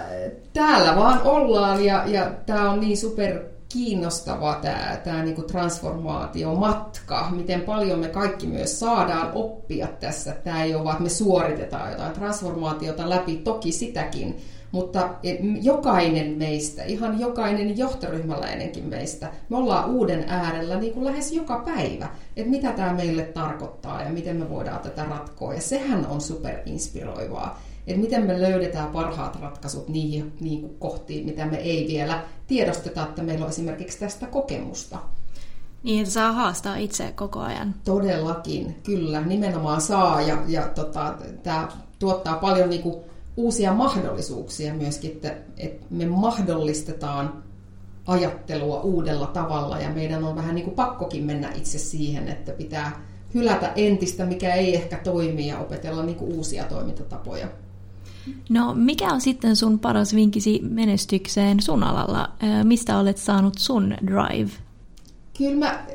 täällä 0.53 0.95
vaan 0.95 1.21
ollaan 1.23 1.85
ja, 1.85 2.03
ja 2.07 2.31
tämä 2.45 2.71
on 2.71 2.79
niin 2.79 2.97
super 2.97 3.39
kiinnostava 3.69 4.59
tämä, 4.61 4.97
tämä 5.03 5.23
niin 5.23 5.47
transformaatiomatka, 5.47 7.27
miten 7.35 7.61
paljon 7.61 7.99
me 7.99 8.07
kaikki 8.07 8.47
myös 8.47 8.79
saadaan 8.79 9.31
oppia 9.33 9.87
tässä. 9.87 10.31
Tämä 10.31 10.63
ei 10.63 10.75
ole 10.75 10.83
vaan, 10.83 10.93
että 10.93 11.03
me 11.03 11.09
suoritetaan 11.09 11.91
jotain 11.91 12.13
transformaatiota 12.13 13.09
läpi, 13.09 13.35
toki 13.35 13.71
sitäkin, 13.71 14.37
mutta 14.71 15.09
jokainen 15.61 16.37
meistä, 16.37 16.83
ihan 16.83 17.19
jokainen 17.19 17.77
johtoryhmäläinenkin 17.77 18.85
meistä, 18.85 19.31
me 19.49 19.57
ollaan 19.57 19.89
uuden 19.89 20.25
äärellä 20.27 20.79
niin 20.79 20.93
kuin 20.93 21.05
lähes 21.05 21.31
joka 21.31 21.63
päivä, 21.65 22.09
että 22.35 22.51
mitä 22.51 22.71
tämä 22.71 22.93
meille 22.93 23.23
tarkoittaa 23.23 24.03
ja 24.03 24.09
miten 24.09 24.35
me 24.35 24.49
voidaan 24.49 24.79
tätä 24.79 25.03
ratkoa. 25.03 25.53
Ja 25.53 25.61
sehän 25.61 26.07
on 26.07 26.21
superinspiroivaa 26.21 27.61
että 27.87 28.01
miten 28.01 28.25
me 28.25 28.41
löydetään 28.41 28.87
parhaat 28.87 29.41
ratkaisut 29.41 29.87
niihin, 29.87 30.33
niihin 30.39 30.75
kohtiin, 30.79 31.25
mitä 31.25 31.45
me 31.45 31.57
ei 31.57 31.87
vielä 31.87 32.23
tiedosteta, 32.47 33.03
että 33.03 33.23
meillä 33.23 33.45
on 33.45 33.51
esimerkiksi 33.51 33.99
tästä 33.99 34.27
kokemusta. 34.27 34.97
Niin, 35.83 36.01
että 36.01 36.13
saa 36.13 36.31
haastaa 36.31 36.75
itse 36.75 37.11
koko 37.11 37.39
ajan. 37.39 37.75
Todellakin, 37.83 38.75
kyllä, 38.83 39.21
nimenomaan 39.21 39.81
saa. 39.81 40.21
Ja, 40.21 40.37
ja 40.47 40.67
tota, 40.67 41.13
tämä 41.43 41.67
tuottaa 41.99 42.35
paljon 42.35 42.69
niinku 42.69 43.03
uusia 43.37 43.73
mahdollisuuksia 43.73 44.73
myöskin, 44.73 45.11
että, 45.11 45.35
että 45.57 45.85
me 45.89 46.05
mahdollistetaan 46.05 47.43
ajattelua 48.07 48.81
uudella 48.81 49.27
tavalla 49.27 49.79
ja 49.79 49.89
meidän 49.89 50.23
on 50.23 50.35
vähän 50.35 50.55
niin 50.55 50.65
kuin 50.65 50.75
pakkokin 50.75 51.23
mennä 51.23 51.51
itse 51.55 51.77
siihen, 51.77 52.27
että 52.27 52.51
pitää 52.51 53.01
hylätä 53.33 53.71
entistä, 53.75 54.25
mikä 54.25 54.53
ei 54.53 54.75
ehkä 54.75 54.97
toimi 54.97 55.47
ja 55.47 55.59
opetella 55.59 56.03
niin 56.03 56.15
kuin 56.15 56.33
uusia 56.33 56.63
toimintatapoja. 56.63 57.47
No 58.49 58.73
mikä 58.73 59.07
on 59.07 59.21
sitten 59.21 59.55
sun 59.55 59.79
paras 59.79 60.15
vinkisi 60.15 60.59
menestykseen 60.63 61.61
sun 61.61 61.83
alalla? 61.83 62.29
Mistä 62.63 62.99
olet 62.99 63.17
saanut 63.17 63.57
sun 63.57 63.95
drive? 64.07 64.51
Kyllä 65.37 65.55
mä, 65.55 65.85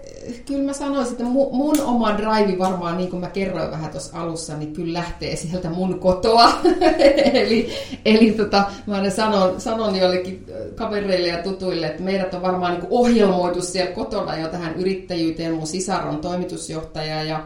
kyllä 0.47 0.65
mä 0.65 0.73
sanoisin, 0.73 1.13
että 1.13 1.25
mun, 1.25 1.57
mun 1.57 1.81
oma 1.81 2.17
drive 2.17 2.59
varmaan, 2.59 2.97
niin 2.97 3.11
kuin 3.11 3.21
mä 3.21 3.31
kerroin 3.31 3.71
vähän 3.71 3.91
tuossa 3.91 4.21
alussa, 4.21 4.57
niin 4.57 4.73
kyllä 4.73 4.93
lähtee 4.93 5.37
sieltä 5.37 5.71
mun 5.71 6.01
kotoa. 6.01 6.53
eli 7.33 7.73
eli 8.05 8.31
tota, 8.31 8.65
mä 8.87 8.95
aina 8.95 9.11
sanon, 9.11 9.61
sanon 9.61 9.97
joillekin 9.97 10.47
kavereille 10.75 11.29
ja 11.29 11.43
tutuille, 11.43 11.87
että 11.87 12.03
meidät 12.03 12.35
on 12.35 12.43
varmaan 12.43 12.73
niin 12.75 12.87
ohjelmoitu 12.91 13.63
siellä 13.63 13.93
kotona 13.93 14.37
jo 14.37 14.49
tähän 14.49 14.75
yrittäjyyteen. 14.75 15.55
Mun 15.55 15.67
sisar 15.67 16.09
on 16.09 16.19
toimitusjohtaja 16.19 17.23
ja 17.23 17.45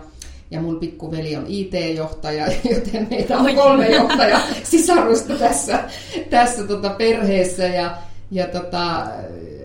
ja 0.51 0.61
mun 0.61 0.81
pikkuveli 0.81 1.37
on 1.37 1.45
IT-johtaja, 1.49 2.47
joten 2.75 3.07
meitä 3.11 3.39
on 3.39 3.55
kolme 3.55 3.89
johtaja 3.89 4.41
sisarusta 4.63 5.35
tässä, 5.35 5.85
tässä 6.31 6.63
tota 6.67 6.91
perheessä 6.91 7.65
ja, 7.65 7.97
ja 8.31 8.47
tota, 8.47 9.07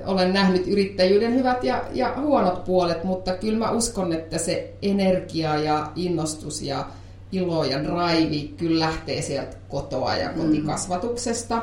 olen 0.05 0.33
nähnyt 0.33 0.67
yrittäjyyden 0.67 1.33
hyvät 1.33 1.63
ja, 1.63 1.83
ja 1.93 2.13
huonot 2.21 2.65
puolet, 2.65 3.03
mutta 3.03 3.33
kyllä 3.33 3.59
mä 3.59 3.71
uskon, 3.71 4.13
että 4.13 4.37
se 4.37 4.73
energia 4.81 5.57
ja 5.57 5.91
innostus 5.95 6.61
ja 6.61 6.87
ilo 7.31 7.63
ja 7.63 7.83
drive 7.83 8.47
kyllä 8.57 8.85
lähtee 8.85 9.21
sieltä 9.21 9.55
kotoa 9.69 10.15
ja 10.15 10.29
mm. 10.29 10.41
kotikasvatuksesta. 10.41 11.61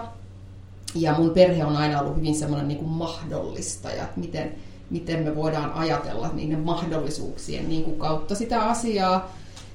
Ja 0.95 1.15
mun 1.19 1.31
perhe 1.31 1.65
on 1.65 1.77
aina 1.77 2.01
ollut 2.01 2.17
hyvin 2.17 2.35
semmoinen 2.35 2.69
niin 2.69 2.79
kuin 2.79 2.91
mahdollistaja, 2.91 4.03
että 4.03 4.21
miten, 4.21 4.55
miten 4.91 5.23
me 5.23 5.37
voidaan 5.37 5.73
ajatella 5.73 6.31
niiden 6.33 6.61
mahdollisuuksien 6.61 7.69
niin 7.69 7.85
kuin 7.85 7.99
kautta 7.99 8.35
sitä 8.35 8.63
asiaa. 8.63 9.33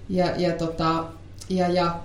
Ja, 0.09 0.25
ja, 0.37 0.51
tota, 0.51 1.05
ja, 1.49 1.67
ja 1.67 1.99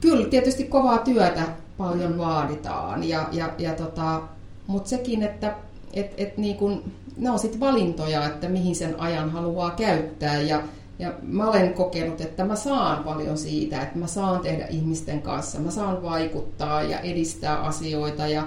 kyllä 0.00 0.28
tietysti 0.28 0.64
kovaa 0.64 0.98
työtä 0.98 1.42
paljon 1.78 2.18
vaaditaan, 2.18 3.08
ja, 3.08 3.28
ja, 3.32 3.52
ja 3.58 3.72
tota, 3.72 4.22
mutta 4.68 4.88
sekin, 4.88 5.22
että 5.22 5.54
et, 5.94 6.14
et 6.16 6.38
niin 6.38 6.56
kun, 6.56 6.84
ne 7.16 7.30
on 7.30 7.38
sitten 7.38 7.60
valintoja, 7.60 8.26
että 8.26 8.48
mihin 8.48 8.76
sen 8.76 9.00
ajan 9.00 9.30
haluaa 9.30 9.70
käyttää. 9.70 10.40
Ja, 10.40 10.62
ja 10.98 11.12
mä 11.22 11.48
olen 11.50 11.74
kokenut, 11.74 12.20
että 12.20 12.44
mä 12.44 12.56
saan 12.56 13.04
paljon 13.04 13.38
siitä, 13.38 13.82
että 13.82 13.98
mä 13.98 14.06
saan 14.06 14.40
tehdä 14.40 14.66
ihmisten 14.66 15.22
kanssa, 15.22 15.60
mä 15.60 15.70
saan 15.70 16.02
vaikuttaa 16.02 16.82
ja 16.82 17.00
edistää 17.00 17.56
asioita 17.56 18.26
ja 18.26 18.44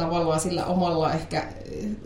tavallaan 0.00 0.40
sillä 0.40 0.64
omalla 0.64 1.12
ehkä 1.12 1.44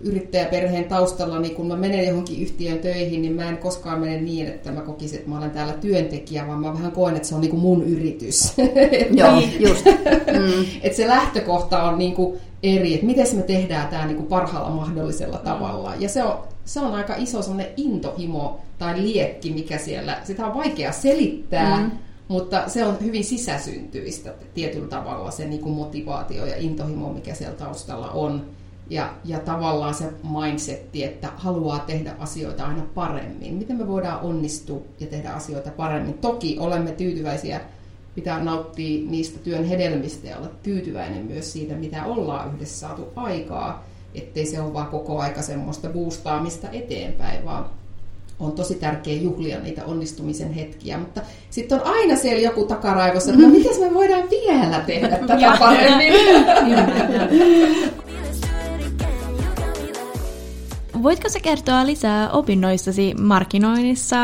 yrittäjäperheen 0.02 0.84
taustalla, 0.84 1.38
niin 1.38 1.54
kun 1.54 1.66
mä 1.66 1.76
menen 1.76 2.06
johonkin 2.06 2.42
yhtiön 2.42 2.78
töihin, 2.78 3.22
niin 3.22 3.32
mä 3.32 3.48
en 3.48 3.58
koskaan 3.58 4.00
mene 4.00 4.20
niin, 4.20 4.46
että 4.46 4.72
mä 4.72 4.80
kokisin, 4.80 5.18
että 5.18 5.30
mä 5.30 5.38
olen 5.38 5.50
täällä 5.50 5.72
työntekijä, 5.72 6.46
vaan 6.46 6.60
mä 6.60 6.72
vähän 6.72 6.92
koen, 6.92 7.16
että 7.16 7.28
se 7.28 7.34
on 7.34 7.40
niin 7.40 7.50
kuin 7.50 7.60
mun 7.60 7.82
yritys. 7.82 8.54
Joo, 9.18 9.42
just. 9.58 9.84
Mm. 9.84 10.64
että 10.82 10.96
se 10.96 11.08
lähtökohta 11.08 11.82
on 11.82 11.98
niin 11.98 12.14
kuin 12.14 12.38
eri, 12.62 12.94
että 12.94 13.06
miten 13.06 13.36
me 13.36 13.42
tehdään 13.42 13.88
tämä 13.88 14.06
niin 14.06 14.16
kuin 14.16 14.28
parhaalla 14.28 14.70
mahdollisella 14.70 15.38
tavalla. 15.38 15.94
Ja 15.98 16.08
se 16.08 16.24
on, 16.24 16.38
se 16.64 16.80
on 16.80 16.94
aika 16.94 17.14
iso 17.16 17.42
sellainen 17.42 17.72
intohimo 17.76 18.60
tai 18.78 19.02
liekki, 19.02 19.52
mikä 19.52 19.78
siellä, 19.78 20.18
sitä 20.24 20.46
on 20.46 20.54
vaikea 20.54 20.92
selittää, 20.92 21.80
mm 21.80 21.90
mutta 22.28 22.68
se 22.68 22.84
on 22.84 22.96
hyvin 23.00 23.24
sisäsyntyistä 23.24 24.34
tietyllä 24.54 24.88
tavalla 24.88 25.30
se 25.30 25.44
niin 25.44 25.60
kuin 25.60 25.74
motivaatio 25.74 26.46
ja 26.46 26.56
intohimo, 26.56 27.12
mikä 27.12 27.34
siellä 27.34 27.56
taustalla 27.56 28.10
on. 28.10 28.46
Ja, 28.90 29.14
ja 29.24 29.38
tavallaan 29.38 29.94
se 29.94 30.12
mindsetti, 30.40 31.04
että 31.04 31.28
haluaa 31.36 31.78
tehdä 31.78 32.14
asioita 32.18 32.66
aina 32.66 32.82
paremmin. 32.94 33.54
Miten 33.54 33.76
me 33.76 33.88
voidaan 33.88 34.20
onnistua 34.20 34.82
ja 35.00 35.06
tehdä 35.06 35.30
asioita 35.30 35.70
paremmin? 35.70 36.14
Toki 36.14 36.56
olemme 36.60 36.92
tyytyväisiä, 36.92 37.60
pitää 38.14 38.44
nauttia 38.44 39.10
niistä 39.10 39.38
työn 39.38 39.64
hedelmistä 39.64 40.28
ja 40.28 40.36
olla 40.38 40.50
tyytyväinen 40.62 41.24
myös 41.26 41.52
siitä, 41.52 41.74
mitä 41.74 42.04
ollaan 42.04 42.54
yhdessä 42.54 42.78
saatu 42.78 43.08
aikaa. 43.16 43.84
Ettei 44.14 44.46
se 44.46 44.60
ole 44.60 44.72
vaan 44.72 44.86
koko 44.86 45.18
aika 45.18 45.42
semmoista 45.42 45.88
boostaamista 45.88 46.70
eteenpäin, 46.70 47.44
vaan 47.44 47.70
on 48.40 48.52
tosi 48.52 48.74
tärkeä 48.74 49.14
juhlia 49.14 49.60
niitä 49.60 49.84
onnistumisen 49.84 50.52
hetkiä, 50.52 50.98
mutta 50.98 51.20
sitten 51.50 51.80
on 51.80 51.86
aina 51.86 52.16
siellä 52.16 52.42
joku 52.42 52.64
takaraivossa, 52.64 53.30
että 53.30 53.42
no 53.42 53.48
miten 53.48 53.80
me 53.80 53.94
voidaan 53.94 54.30
vielä 54.30 54.80
tehdä 54.86 55.16
tätä 55.16 55.56
paremmin. 55.58 56.12
voitko 61.04 61.28
sä 61.28 61.40
kertoa 61.40 61.86
lisää 61.86 62.30
opinnoistasi 62.30 63.14
markkinoinnissa, 63.20 64.16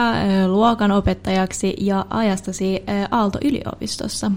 luokan 0.46 0.92
opettajaksi 0.92 1.74
ja 1.80 2.06
ajastasi 2.10 2.82
Aalto-yliopistossa? 3.10 4.30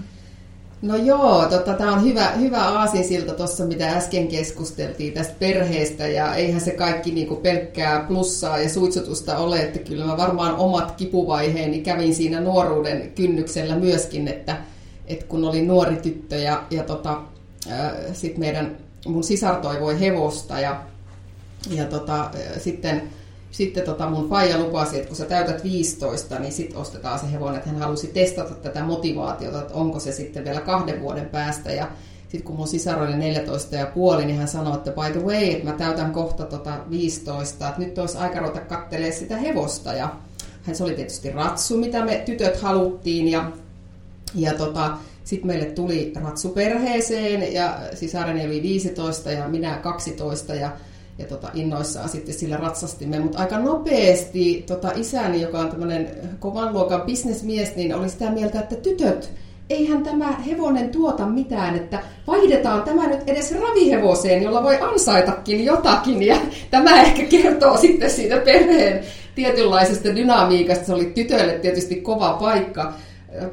No 0.84 0.96
joo, 0.96 1.46
tota, 1.46 1.74
tämä 1.74 1.92
on 1.92 2.04
hyvä, 2.04 2.30
hyvä 2.30 2.62
aasinsilta 2.62 3.32
tuossa, 3.32 3.64
mitä 3.64 3.88
äsken 3.88 4.28
keskusteltiin 4.28 5.12
tästä 5.12 5.34
perheestä, 5.38 6.06
ja 6.08 6.34
eihän 6.34 6.60
se 6.60 6.70
kaikki 6.70 7.10
niinku 7.10 7.36
pelkkää 7.36 8.00
plussaa 8.00 8.58
ja 8.58 8.68
suitsutusta 8.68 9.38
ole, 9.38 9.62
että 9.62 9.78
kyllä 9.78 10.04
mä 10.04 10.16
varmaan 10.16 10.56
omat 10.56 10.92
kipuvaiheeni 10.92 11.80
kävin 11.80 12.14
siinä 12.14 12.40
nuoruuden 12.40 13.12
kynnyksellä 13.14 13.76
myöskin, 13.76 14.28
että, 14.28 14.56
että 15.06 15.26
kun 15.26 15.44
olin 15.44 15.68
nuori 15.68 15.96
tyttö 15.96 16.36
ja, 16.36 16.62
ja 16.70 16.82
tota, 16.82 17.20
sitten 18.12 18.40
meidän, 18.40 18.76
mun 19.06 19.24
sisar 19.24 19.56
toivoi 19.56 20.00
hevosta, 20.00 20.60
ja, 20.60 20.80
ja 21.70 21.84
tota, 21.84 22.30
sitten 22.58 23.02
sitten 23.54 23.84
tota 23.84 24.10
mun 24.10 24.28
faija 24.28 24.58
lupasi, 24.58 24.96
että 24.96 25.08
kun 25.08 25.16
sä 25.16 25.24
täytät 25.24 25.64
15, 25.64 26.38
niin 26.38 26.52
sitten 26.52 26.78
ostetaan 26.78 27.18
se 27.18 27.32
hevonen, 27.32 27.56
että 27.56 27.70
hän 27.70 27.78
halusi 27.78 28.06
testata 28.06 28.54
tätä 28.54 28.82
motivaatiota, 28.82 29.60
että 29.60 29.74
onko 29.74 30.00
se 30.00 30.12
sitten 30.12 30.44
vielä 30.44 30.60
kahden 30.60 31.00
vuoden 31.00 31.26
päästä. 31.26 31.72
Ja 31.72 31.88
sitten 32.22 32.42
kun 32.42 32.56
mun 32.56 32.68
sisar 32.68 33.02
oli 33.02 33.16
14 33.16 33.76
ja 33.76 33.86
puoli, 33.86 34.24
niin 34.24 34.38
hän 34.38 34.48
sanoi, 34.48 34.74
että 34.74 34.90
by 34.90 35.18
the 35.18 35.26
way, 35.26 35.50
että 35.50 35.64
mä 35.64 35.72
täytän 35.72 36.12
kohta 36.12 36.44
tota 36.44 36.78
15, 36.90 37.68
että 37.68 37.80
nyt 37.80 37.98
olisi 37.98 38.18
aika 38.18 38.38
ruveta 38.38 38.60
kattelee 38.60 39.12
sitä 39.12 39.36
hevosta. 39.36 39.92
Ja 39.92 40.08
hän 40.62 40.76
se 40.76 40.84
oli 40.84 40.94
tietysti 40.94 41.30
ratsu, 41.30 41.76
mitä 41.76 42.04
me 42.04 42.22
tytöt 42.26 42.62
haluttiin. 42.62 43.28
Ja, 43.28 43.52
ja 44.34 44.54
tota, 44.54 44.96
sitten 45.24 45.46
meille 45.46 45.66
tuli 45.66 46.12
ratsu 46.24 46.48
perheeseen 46.48 47.52
ja 47.52 47.78
sisareni 47.94 48.46
oli 48.46 48.62
15 48.62 49.30
ja 49.30 49.48
minä 49.48 49.76
12 49.76 50.54
ja 50.54 50.70
ja 51.18 51.24
tota, 51.24 51.50
innoissaan 51.54 52.08
sitten 52.08 52.34
sillä 52.34 52.56
ratsastimme. 52.56 53.18
Mutta 53.18 53.38
aika 53.38 53.58
nopeasti 53.58 54.64
tota, 54.66 54.90
isäni, 54.96 55.40
joka 55.40 55.58
on 55.58 55.70
tämmöinen 55.70 56.10
kovan 56.38 56.72
luokan 56.72 57.02
bisnesmies, 57.02 57.76
niin 57.76 57.94
oli 57.94 58.08
sitä 58.08 58.30
mieltä, 58.30 58.60
että 58.60 58.76
tytöt, 58.76 59.32
eihän 59.70 60.02
tämä 60.02 60.32
hevonen 60.32 60.88
tuota 60.88 61.26
mitään, 61.26 61.76
että 61.76 61.98
vaihdetaan 62.26 62.82
tämä 62.82 63.06
nyt 63.06 63.20
edes 63.26 63.54
ravihevoseen, 63.60 64.42
jolla 64.42 64.62
voi 64.62 64.78
ansaitakin 64.80 65.64
jotakin. 65.64 66.22
Ja 66.22 66.36
tämä 66.70 67.02
ehkä 67.02 67.22
kertoo 67.22 67.76
sitten 67.76 68.10
siitä 68.10 68.36
perheen 68.36 69.04
tietynlaisesta 69.34 70.16
dynamiikasta. 70.16 70.86
Se 70.86 70.92
oli 70.92 71.04
tytöille 71.04 71.52
tietysti 71.52 71.96
kova 71.96 72.32
paikka 72.32 72.92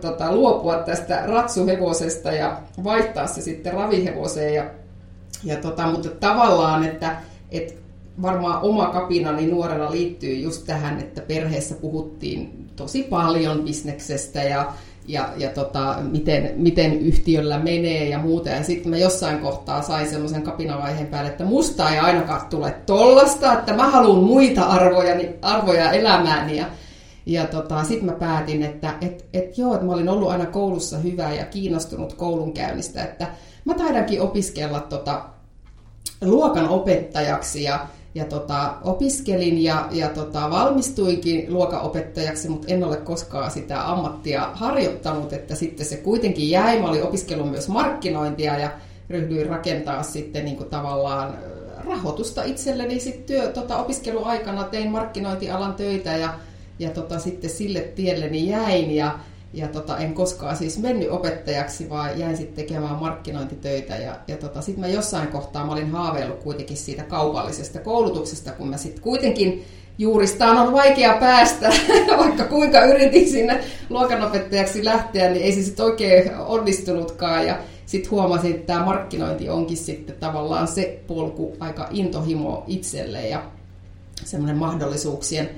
tota, 0.01 0.36
luopua 0.36 0.75
tästä 0.75 1.24
ratsuhevosesta 1.25 2.32
ja 2.32 2.58
vaihtaa 2.84 3.27
se 3.27 3.41
sitten 3.41 3.74
ravihevoseen. 3.74 4.53
Ja, 4.53 4.65
ja 5.44 5.56
tota, 5.56 5.88
mutta 5.88 6.10
tavallaan, 6.10 6.84
että 6.84 7.15
et 7.51 7.81
varmaan 8.22 8.62
oma 8.62 8.86
kapinani 8.86 9.46
nuorena 9.46 9.91
liittyy 9.91 10.36
just 10.36 10.65
tähän, 10.65 11.00
että 11.00 11.22
perheessä 11.22 11.75
puhuttiin 11.75 12.70
tosi 12.75 13.03
paljon 13.03 13.62
bisneksestä 13.62 14.43
ja, 14.43 14.74
ja, 15.08 15.29
ja 15.38 15.50
tota, 15.50 15.96
miten, 16.12 16.53
miten 16.55 17.00
yhtiöllä 17.00 17.60
menee 17.60 18.10
ja 18.10 18.20
muuta. 18.20 18.50
Ja 18.50 18.63
sitten 18.63 18.89
mä 18.89 18.98
jossain 18.98 19.39
kohtaa 19.39 19.81
sain 19.81 20.10
semmoisen 20.10 20.41
kapinavaiheen 20.41 21.08
päälle, 21.08 21.29
että 21.29 21.46
musta 21.46 21.89
ei 21.89 22.00
ainakaan 22.00 22.41
tule 22.50 22.75
tollasta, 22.86 23.53
että 23.53 23.74
mä 23.74 23.88
haluan 23.88 24.24
muita 24.24 24.63
arvoja, 24.63 25.15
arvoja 25.41 25.91
elämääni. 25.91 26.58
Ja, 26.58 26.65
ja 27.25 27.46
tota, 27.46 27.84
sitten 27.84 28.05
mä 28.05 28.12
päätin, 28.12 28.63
että 28.63 28.93
et, 29.01 29.25
et 29.34 29.58
joo, 29.58 29.74
että 29.74 29.86
mä 29.86 29.93
olin 29.93 30.10
ollut 30.10 30.29
aina 30.29 30.46
koulussa 30.46 30.98
hyvä 30.98 31.34
ja 31.34 31.46
kiinnostunut 31.46 32.13
koulunkäynnistä, 32.13 33.03
että 33.03 33.27
mä 33.65 33.74
taidankin 33.74 34.22
opiskella 34.22 34.79
tota, 34.79 35.25
luokan 36.22 36.70
opettajaksi 36.70 37.63
ja, 37.63 37.88
ja 38.16 38.25
tota, 38.25 38.74
opiskelin 38.84 39.63
ja, 39.63 39.88
ja 39.92 40.10
tota, 40.10 40.50
valmistuinkin 40.50 41.54
luokanopettajaksi, 41.54 42.50
mutta 42.50 42.74
en 42.74 42.84
ole 42.84 42.98
koskaan 42.98 43.51
sitä 43.51 43.92
ammattia 43.92 44.50
harjoittanut, 44.54 45.34
että 45.34 45.56
sitten 45.56 45.86
se 45.86 45.98
kuitenkin 45.98 46.50
jäi. 46.50 46.80
Mä 46.80 46.90
olin 46.90 47.04
opiskellut 47.04 47.51
myös 47.51 47.70
markkinointia 47.70 48.60
ja 48.60 48.72
ryhdyin 49.10 49.48
rakentaa 49.48 50.04
sitten 50.04 50.46
niin 50.46 50.58
kuin 50.58 50.70
tavallaan 50.70 51.38
rahoitusta 51.86 52.44
itselleni 52.44 53.00
sitten 53.00 53.24
työ, 53.24 53.48
tota, 53.48 53.78
opiskeluaikana 53.78 54.63
tein 54.63 54.92
markkinointialan 54.92 55.74
töitä 55.74 56.18
ja, 56.18 56.34
ja 56.80 56.90
tota, 56.90 57.20
sitten 57.20 57.50
sille 57.50 57.80
tielleni 57.80 58.50
jäin 58.50 58.92
ja, 58.92 59.20
ja 59.53 59.68
tota, 59.68 59.98
en 59.98 60.14
koskaan 60.14 60.57
siis 60.57 60.79
mennyt 60.79 61.11
opettajaksi, 61.11 61.90
vaan 61.90 62.20
jäin 62.20 62.37
sitten 62.37 62.55
tekemään 62.55 62.96
markkinointitöitä. 62.96 63.96
Ja, 63.96 64.16
ja 64.27 64.37
tota, 64.37 64.61
sitten 64.61 64.81
mä 64.81 64.87
jossain 64.87 65.27
kohtaa 65.27 65.66
mä 65.66 65.72
olin 65.72 65.92
haaveillut 65.92 66.44
kuitenkin 66.44 66.77
siitä 66.77 67.03
kaupallisesta 67.03 67.79
koulutuksesta, 67.79 68.51
kun 68.51 68.68
mä 68.68 68.77
sitten 68.77 69.03
kuitenkin 69.03 69.66
juuristaan 69.98 70.57
on 70.57 70.74
vaikea 70.74 71.18
päästä, 71.20 71.70
vaikka 72.18 72.44
kuinka 72.44 72.85
yritin 72.85 73.29
sinne 73.29 73.64
luokanopettajaksi 73.90 74.85
lähteä, 74.85 75.31
niin 75.31 75.46
ei 75.46 75.51
se 75.51 75.64
sitten 75.64 75.85
oikein 75.85 76.35
onnistunutkaan. 76.35 77.48
Ja 77.48 77.59
sitten 77.85 78.11
huomasin, 78.11 78.55
että 78.55 78.74
tämä 78.74 78.85
markkinointi 78.85 79.50
onkin 79.50 79.77
sitten 79.77 80.16
tavallaan 80.20 80.68
se 80.68 81.00
polku 81.07 81.55
aika 81.59 81.87
intohimo 81.92 82.64
itselle 82.68 83.27
ja 83.27 83.44
semmoinen 84.25 84.57
mahdollisuuksien 84.57 85.50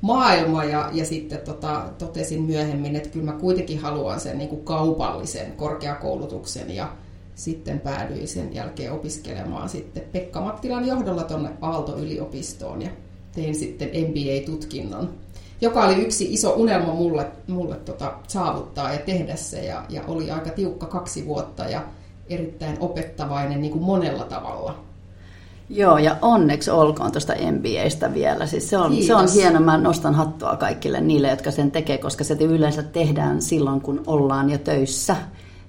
maailma 0.00 0.64
ja, 0.64 0.90
ja 0.92 1.04
sitten 1.04 1.38
tota, 1.38 1.84
totesin 1.98 2.42
myöhemmin, 2.42 2.96
että 2.96 3.08
kyllä 3.08 3.32
mä 3.32 3.38
kuitenkin 3.38 3.78
haluan 3.78 4.20
sen 4.20 4.38
niin 4.38 4.48
kuin 4.48 4.64
kaupallisen 4.64 5.52
korkeakoulutuksen 5.52 6.74
ja 6.74 6.92
sitten 7.34 7.80
päädyin 7.80 8.28
sen 8.28 8.54
jälkeen 8.54 8.92
opiskelemaan 8.92 9.68
sitten 9.68 10.02
Pekka 10.12 10.40
Mattilan 10.40 10.86
johdolla 10.86 11.22
tuonne 11.22 11.50
Aalto-yliopistoon 11.60 12.82
ja 12.82 12.90
tein 13.32 13.54
sitten 13.54 13.88
MBA-tutkinnon, 13.88 15.10
joka 15.60 15.84
oli 15.84 15.94
yksi 15.94 16.32
iso 16.32 16.52
unelma 16.52 16.94
mulle, 16.94 17.26
mulle 17.46 17.76
tota, 17.76 18.12
saavuttaa 18.28 18.92
ja 18.92 18.98
tehdä 18.98 19.36
se 19.36 19.64
ja, 19.64 19.84
ja 19.88 20.02
oli 20.08 20.30
aika 20.30 20.50
tiukka 20.50 20.86
kaksi 20.86 21.26
vuotta 21.26 21.64
ja 21.64 21.82
erittäin 22.28 22.76
opettavainen 22.80 23.60
niin 23.60 23.72
kuin 23.72 23.84
monella 23.84 24.24
tavalla. 24.24 24.89
Joo, 25.70 25.98
ja 25.98 26.16
onneksi 26.22 26.70
olkoon 26.70 27.12
tuosta 27.12 27.32
MBAstä 27.32 28.14
vielä. 28.14 28.46
Siis 28.46 28.70
se, 28.70 28.76
on, 28.76 29.02
se 29.02 29.14
on 29.14 29.28
hieno, 29.34 29.60
mä 29.60 29.78
nostan 29.78 30.14
hattua 30.14 30.56
kaikille 30.56 31.00
niille, 31.00 31.30
jotka 31.30 31.50
sen 31.50 31.70
tekee, 31.70 31.98
koska 31.98 32.24
se 32.24 32.34
yleensä 32.34 32.82
tehdään 32.82 33.42
silloin, 33.42 33.80
kun 33.80 34.02
ollaan 34.06 34.50
jo 34.50 34.58
töissä. 34.58 35.16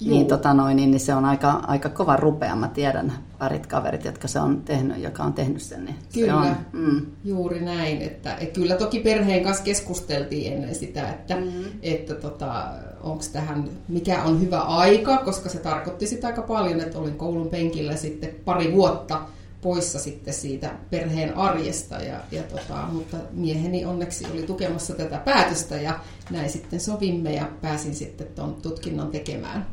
Niin, 0.06 0.28
tota 0.28 0.54
noin, 0.54 0.76
niin, 0.76 0.92
niin 0.92 1.00
se 1.00 1.14
on 1.14 1.26
aika, 1.26 1.52
aika 1.68 1.90
kova 1.90 2.16
rupea. 2.16 2.56
Mä 2.56 2.68
tiedän 2.68 3.14
parit 3.40 3.68
kaverit, 3.68 4.06
jotka 4.06 4.28
se 4.28 4.40
on 4.40 4.62
tehnyt, 4.62 5.04
joka 5.04 5.24
on 5.24 5.34
tehnyt 5.34 5.62
sen. 5.62 5.86
Niin 5.86 5.96
kyllä, 6.14 6.28
se 6.28 6.34
on, 6.34 6.56
mm. 6.74 7.06
juuri 7.24 7.60
näin. 7.60 8.02
Että, 8.02 8.36
et 8.36 8.54
kyllä 8.54 8.76
toki 8.76 9.00
perheen 9.00 9.44
kanssa 9.44 9.64
keskusteltiin 9.64 10.54
ennen 10.54 10.76
sitä, 10.76 11.10
että, 11.10 11.36
mm-hmm. 11.36 11.64
että 11.82 12.16
tota, 12.16 12.66
onko 13.04 13.24
tähän, 13.34 13.64
mikä 13.88 14.24
on 14.24 14.42
hyvä 14.42 14.60
aika, 14.60 15.18
koska 15.18 15.50
se 15.50 15.60
tarkoitti 15.60 16.08
sitä 16.08 16.28
aika 16.28 16.42
paljon, 16.42 16.80
että 16.80 17.00
olin 17.00 17.16
koulun 17.16 17.50
penkillä 17.50 17.96
sitten 17.96 18.30
pari 18.46 18.74
vuotta– 18.74 19.22
poissa 19.62 20.00
sitten 20.00 20.34
siitä 20.34 20.72
perheen 20.90 21.38
arjesta. 21.38 21.96
Ja, 21.96 22.20
ja 22.32 22.44
tota, 22.44 22.88
mutta 22.92 23.18
mieheni 23.32 23.86
onneksi 23.86 24.26
oli 24.34 24.44
tukemassa 24.44 24.94
tätä 24.96 25.18
päätöstä 25.18 25.76
ja 25.76 26.00
näin 26.30 26.50
sitten 26.50 26.80
sovimme 26.80 27.34
ja 27.34 27.50
pääsin 27.62 27.96
sitten 27.96 28.28
tuon 28.36 28.54
tutkinnon 28.62 29.08
tekemään. 29.08 29.68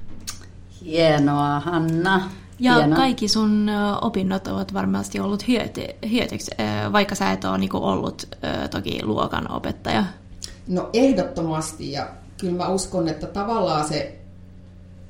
Hienoa, 0.84 1.60
Hanna. 1.60 2.30
Ja 2.58 2.74
Hieno. 2.74 2.96
kaikki 2.96 3.28
sun 3.28 3.70
opinnot 4.02 4.46
ovat 4.46 4.74
varmasti 4.74 5.20
ollut 5.20 5.48
hyöty, 5.48 5.80
hyötyksi, 6.10 6.50
vaikka 6.92 7.14
sä 7.14 7.32
et 7.32 7.44
ole 7.44 7.58
niinku 7.58 7.76
ollut 7.76 8.36
toki 8.70 9.00
luokan 9.04 9.50
opettaja. 9.50 10.04
No 10.68 10.90
ehdottomasti 10.92 11.92
ja 11.92 12.08
kyllä 12.40 12.56
mä 12.56 12.68
uskon, 12.68 13.08
että 13.08 13.26
tavallaan 13.26 13.88
se 13.88 14.18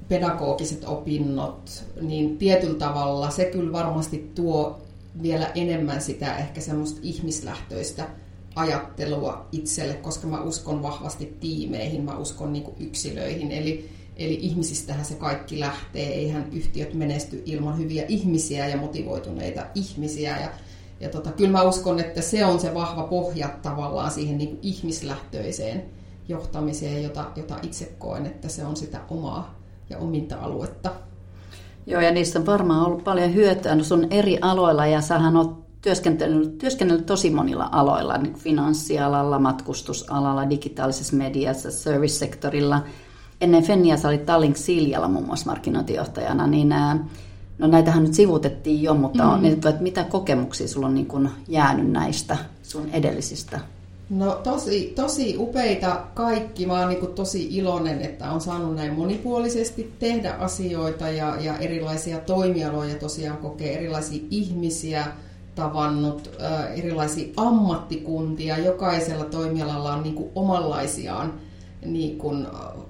pedagogiset 0.08 0.84
opinnot, 0.84 1.84
niin 2.00 2.38
tietyllä 2.38 2.78
tavalla 2.78 3.30
se 3.30 3.44
kyllä 3.44 3.72
varmasti 3.72 4.30
tuo 4.34 4.78
vielä 5.22 5.50
enemmän 5.54 6.00
sitä 6.00 6.36
ehkä 6.36 6.60
semmoista 6.60 7.00
ihmislähtöistä 7.02 8.08
ajattelua 8.54 9.46
itselle, 9.52 9.94
koska 9.94 10.26
mä 10.26 10.40
uskon 10.40 10.82
vahvasti 10.82 11.36
tiimeihin, 11.40 12.04
mä 12.04 12.16
uskon 12.16 12.52
niin 12.52 12.64
yksilöihin, 12.80 13.52
eli, 13.52 13.90
eli 14.16 14.38
ihmisistähän 14.42 15.04
se 15.04 15.14
kaikki 15.14 15.60
lähtee, 15.60 16.08
eihän 16.08 16.48
yhtiöt 16.52 16.94
menesty 16.94 17.42
ilman 17.46 17.78
hyviä 17.78 18.04
ihmisiä 18.08 18.68
ja 18.68 18.76
motivoituneita 18.76 19.66
ihmisiä, 19.74 20.38
ja, 20.40 20.50
ja 21.00 21.08
tota, 21.08 21.32
kyllä 21.32 21.50
mä 21.50 21.62
uskon, 21.62 22.00
että 22.00 22.20
se 22.20 22.44
on 22.44 22.60
se 22.60 22.74
vahva 22.74 23.02
pohja 23.02 23.48
tavallaan 23.62 24.10
siihen 24.10 24.38
niin 24.38 24.58
ihmislähtöiseen 24.62 25.84
johtamiseen, 26.28 27.02
jota, 27.02 27.30
jota 27.36 27.58
itse 27.62 27.92
koen, 27.98 28.26
että 28.26 28.48
se 28.48 28.64
on 28.64 28.76
sitä 28.76 29.00
omaa 29.10 29.57
ja 29.90 29.98
ominta-aluetta. 29.98 30.90
Joo, 31.86 32.00
ja 32.00 32.10
niistä 32.10 32.38
on 32.38 32.46
varmaan 32.46 32.86
ollut 32.86 33.04
paljon 33.04 33.34
hyötyä 33.34 33.74
no 33.74 33.84
sun 33.84 34.06
eri 34.10 34.38
aloilla, 34.40 34.86
ja 34.86 35.00
sähän 35.00 35.36
oot 35.36 35.80
työskennellyt, 35.80 36.58
työskennellyt 36.58 37.06
tosi 37.06 37.30
monilla 37.30 37.68
aloilla, 37.72 38.18
niin 38.18 38.34
finanssialalla, 38.34 39.38
matkustusalalla, 39.38 40.50
digitaalisessa 40.50 41.16
mediassa, 41.16 41.70
service-sektorilla. 41.70 42.82
Ennen 43.40 43.62
Fennia 43.62 43.96
sä 43.96 44.08
olit 44.08 44.26
Tallink 44.26 44.56
Siljalla 44.56 45.08
muun 45.08 45.26
muassa 45.26 45.46
markkinointijohtajana, 45.46 46.46
niin 46.46 46.74
No 47.58 47.66
näitähän 47.66 48.02
nyt 48.02 48.14
sivutettiin 48.14 48.82
jo, 48.82 48.94
mutta 48.94 49.24
mm. 49.24 49.30
on, 49.30 49.44
että 49.44 49.74
mitä 49.80 50.04
kokemuksia 50.04 50.68
sulla 50.68 50.86
on 50.86 50.94
niin 50.94 51.06
kuin 51.06 51.30
jäänyt 51.48 51.90
näistä 51.90 52.36
sun 52.62 52.88
edellisistä? 52.92 53.60
No 54.10 54.34
tosi, 54.34 54.92
tosi 54.96 55.36
upeita 55.38 56.00
kaikki. 56.14 56.66
Mä 56.66 56.80
oon 56.80 56.88
niin 56.88 57.14
tosi 57.14 57.56
iloinen, 57.56 58.02
että 58.02 58.30
on 58.30 58.40
saanut 58.40 58.74
näin 58.74 58.92
monipuolisesti 58.94 59.94
tehdä 59.98 60.32
asioita 60.32 61.08
ja, 61.08 61.36
ja 61.40 61.58
erilaisia 61.58 62.18
toimialoja 62.18 62.94
tosiaan 62.94 63.38
kokee 63.38 63.74
erilaisia 63.74 64.22
ihmisiä, 64.30 65.06
tavannut 65.54 66.30
äh, 66.42 66.78
erilaisia 66.78 67.32
ammattikuntia. 67.36 68.58
Jokaisella 68.58 69.24
toimialalla 69.24 69.92
on 69.92 70.02
niin 70.02 70.30
omanlaisiaan 70.34 71.32
niin 71.86 72.18
kuin 72.18 72.46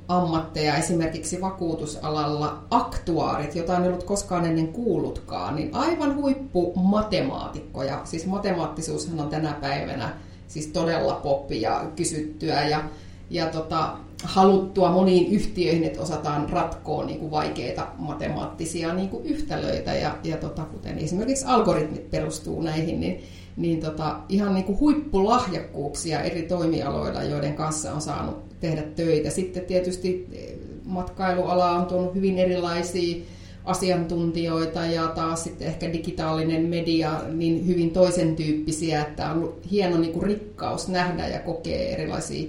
ammatteja, 0.09 0.76
esimerkiksi 0.76 1.40
vakuutusalalla 1.40 2.62
aktuaarit, 2.70 3.54
jota 3.54 3.76
en 3.76 3.83
ollut 3.83 4.04
koskaan 4.04 4.44
ennen 4.44 4.68
kuullutkaan, 4.68 5.57
niin 5.57 5.74
aivan 5.74 6.16
huippu 6.16 6.72
matemaatikkoja. 6.76 8.00
Siis 8.04 8.26
matemaattisuushan 8.26 9.20
on 9.20 9.28
tänä 9.28 9.52
päivänä 9.61 10.28
siis 10.49 10.67
todella 10.67 11.15
poppi 11.15 11.61
ja 11.61 11.85
kysyttyä 11.97 12.69
ja, 12.69 12.85
ja 13.31 13.47
tota, 13.47 13.97
haluttua 14.25 14.91
moniin 14.91 15.33
yhtiöihin, 15.33 15.85
että 15.85 16.03
osataan 16.03 16.49
ratkoa 16.49 17.05
niin 17.05 17.19
kuin 17.19 17.31
vaikeita 17.31 17.87
matemaattisia 17.99 18.95
niin 18.95 19.09
kuin 19.09 19.25
yhtälöitä 19.25 19.95
ja, 19.95 20.17
ja 20.25 20.37
tota, 20.37 20.63
kuten 20.63 20.99
esimerkiksi 20.99 21.45
algoritmit 21.45 22.11
perustuu 22.11 22.63
näihin, 22.63 23.01
niin, 23.01 23.23
niin 23.57 23.81
tota, 23.81 24.17
ihan 24.29 24.55
niin 24.55 24.65
kuin 24.65 24.81
huippulahjakkuuksia 24.81 26.21
eri 26.21 26.43
toimialoilla, 26.43 27.23
joiden 27.23 27.55
kanssa 27.55 27.93
on 27.93 28.01
saanut 28.01 28.61
tehdä 28.61 28.83
töitä. 28.83 29.31
Sitten 29.31 29.65
tietysti 29.65 30.27
eh, 30.33 30.55
matkailuala 30.85 31.71
on 31.71 31.87
tuonut 31.87 32.15
hyvin 32.15 32.39
erilaisia 32.39 33.25
asiantuntijoita 33.64 34.87
ja 34.87 35.09
taas 35.09 35.44
sitten 35.44 35.68
ehkä 35.68 35.92
digitaalinen 35.92 36.62
media 36.62 37.21
niin 37.33 37.66
hyvin 37.66 37.90
toisen 37.90 38.37
tyyppisiä, 38.37 39.03
että 39.03 39.31
on 39.31 39.55
hieno 39.71 39.99
niin 39.99 40.12
kuin 40.12 40.27
rikkaus 40.27 40.88
nähdä 40.88 41.29
ja 41.29 41.40
kokea 41.40 41.88
erilaisia 41.88 42.49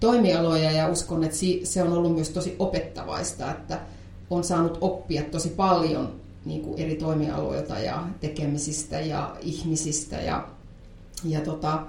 toimialoja. 0.00 0.70
Ja 0.70 0.88
uskon, 0.88 1.24
että 1.24 1.36
se 1.64 1.82
on 1.82 1.92
ollut 1.92 2.14
myös 2.14 2.30
tosi 2.30 2.56
opettavaista, 2.58 3.50
että 3.50 3.80
on 4.30 4.44
saanut 4.44 4.78
oppia 4.80 5.22
tosi 5.22 5.48
paljon 5.48 6.12
niin 6.44 6.62
kuin 6.62 6.80
eri 6.80 6.96
toimialoilta 6.96 7.78
ja 7.78 8.06
tekemisistä 8.20 9.00
ja 9.00 9.36
ihmisistä. 9.40 10.16
Ja, 10.16 10.48
ja 11.24 11.40
tota, 11.40 11.82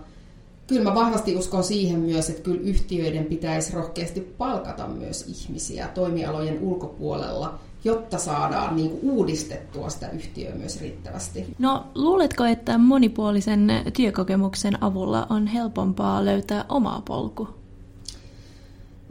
kyllä 0.67 0.83
mä 0.83 0.95
vahvasti 0.95 1.35
uskon 1.35 1.63
siihen 1.63 1.99
myös, 1.99 2.29
että 2.29 2.41
kyllä 2.41 2.61
yhtiöiden 2.61 3.25
pitäisi 3.25 3.73
rohkeasti 3.73 4.19
palkata 4.21 4.87
myös 4.87 5.25
ihmisiä 5.27 5.87
toimialojen 5.87 6.59
ulkopuolella, 6.59 7.59
jotta 7.83 8.17
saadaan 8.17 8.75
niin 8.75 8.89
kuin 8.89 9.11
uudistettua 9.11 9.89
sitä 9.89 10.09
yhtiöä 10.09 10.55
myös 10.55 10.81
riittävästi. 10.81 11.55
No 11.59 11.83
luuletko, 11.95 12.45
että 12.45 12.77
monipuolisen 12.77 13.71
työkokemuksen 13.93 14.83
avulla 14.83 15.27
on 15.29 15.47
helpompaa 15.47 16.25
löytää 16.25 16.65
oma 16.69 17.01
polku? 17.07 17.47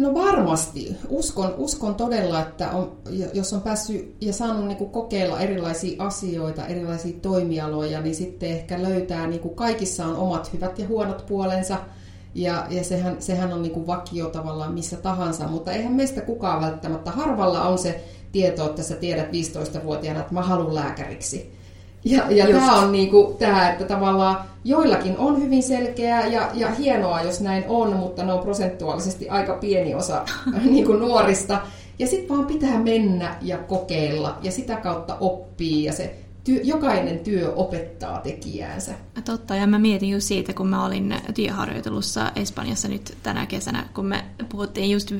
No 0.01 0.15
varmasti. 0.15 0.97
Uskon, 1.09 1.55
uskon 1.57 1.95
todella, 1.95 2.41
että 2.41 2.71
on, 2.71 2.93
jos 3.35 3.53
on 3.53 3.61
päässyt 3.61 4.17
ja 4.21 4.33
saanut 4.33 4.67
niin 4.67 4.79
kuin 4.79 4.91
kokeilla 4.91 5.41
erilaisia 5.41 6.05
asioita, 6.05 6.67
erilaisia 6.67 7.21
toimialoja, 7.23 8.01
niin 8.01 8.15
sitten 8.15 8.51
ehkä 8.51 8.83
löytää, 8.83 9.27
niin 9.27 9.41
kuin 9.41 9.55
kaikissa 9.55 10.07
on 10.07 10.17
omat 10.17 10.53
hyvät 10.53 10.79
ja 10.79 10.89
huonot 10.89 11.27
puolensa. 11.27 11.79
Ja, 12.35 12.67
ja 12.71 12.85
sehän, 12.85 13.17
sehän 13.19 13.53
on 13.53 13.63
niin 13.63 13.73
kuin 13.73 13.87
vakio 13.87 14.29
tavallaan 14.29 14.75
missä 14.75 14.97
tahansa, 14.97 15.49
mutta 15.49 15.73
eihän 15.73 15.93
meistä 15.93 16.21
kukaan 16.21 16.61
välttämättä, 16.61 17.11
harvalla 17.11 17.63
on 17.63 17.79
se 17.79 18.05
tieto, 18.33 18.67
että 18.67 18.83
sä 18.83 18.97
tiedät 18.97 19.29
15-vuotiaana, 19.29 20.21
että 20.21 20.35
mä 20.35 20.43
haluan 20.43 20.75
lääkäriksi. 20.75 21.61
Ja, 22.05 22.31
ja 22.31 22.47
tämä 22.47 22.79
on 22.79 22.93
niin 22.93 23.11
kuin, 23.11 23.37
tämä, 23.37 23.71
että 23.71 23.85
tavallaan 23.85 24.37
joillakin 24.65 25.19
on 25.19 25.43
hyvin 25.43 25.63
selkeää 25.63 26.27
ja, 26.27 26.51
ja 26.55 26.71
hienoa, 26.71 27.23
jos 27.23 27.41
näin 27.41 27.65
on, 27.69 27.97
mutta 27.97 28.25
ne 28.25 28.33
on 28.33 28.41
prosentuaalisesti 28.41 29.29
aika 29.29 29.55
pieni 29.55 29.95
osa 29.95 30.25
niin 30.71 30.87
kuin 30.87 31.01
nuorista. 31.01 31.61
Ja 31.99 32.07
sitten 32.07 32.37
vaan 32.37 32.47
pitää 32.47 32.79
mennä 32.79 33.37
ja 33.43 33.59
kokeilla 33.59 34.39
ja 34.43 34.53
sitä 34.53 34.77
kautta 34.77 35.17
oppii 35.21 35.85
ja 35.85 35.93
se 35.93 36.15
työ, 36.45 36.61
jokainen 36.63 37.19
työ 37.19 37.53
opettaa 37.55 38.21
tekijäänsä. 38.21 38.93
Totta, 39.25 39.55
ja 39.55 39.67
mä 39.67 39.79
mietin 39.79 40.11
just 40.11 40.27
siitä, 40.27 40.53
kun 40.53 40.67
mä 40.67 40.85
olin 40.85 41.15
työharjoitelussa 41.35 42.33
Espanjassa 42.37 42.89
nyt 42.89 43.17
tänä 43.23 43.47
kesänä, 43.47 43.89
kun 43.95 44.07
me 44.07 44.25
puhuttiin 44.49 44.91
just 44.91 45.13
e, 45.13 45.17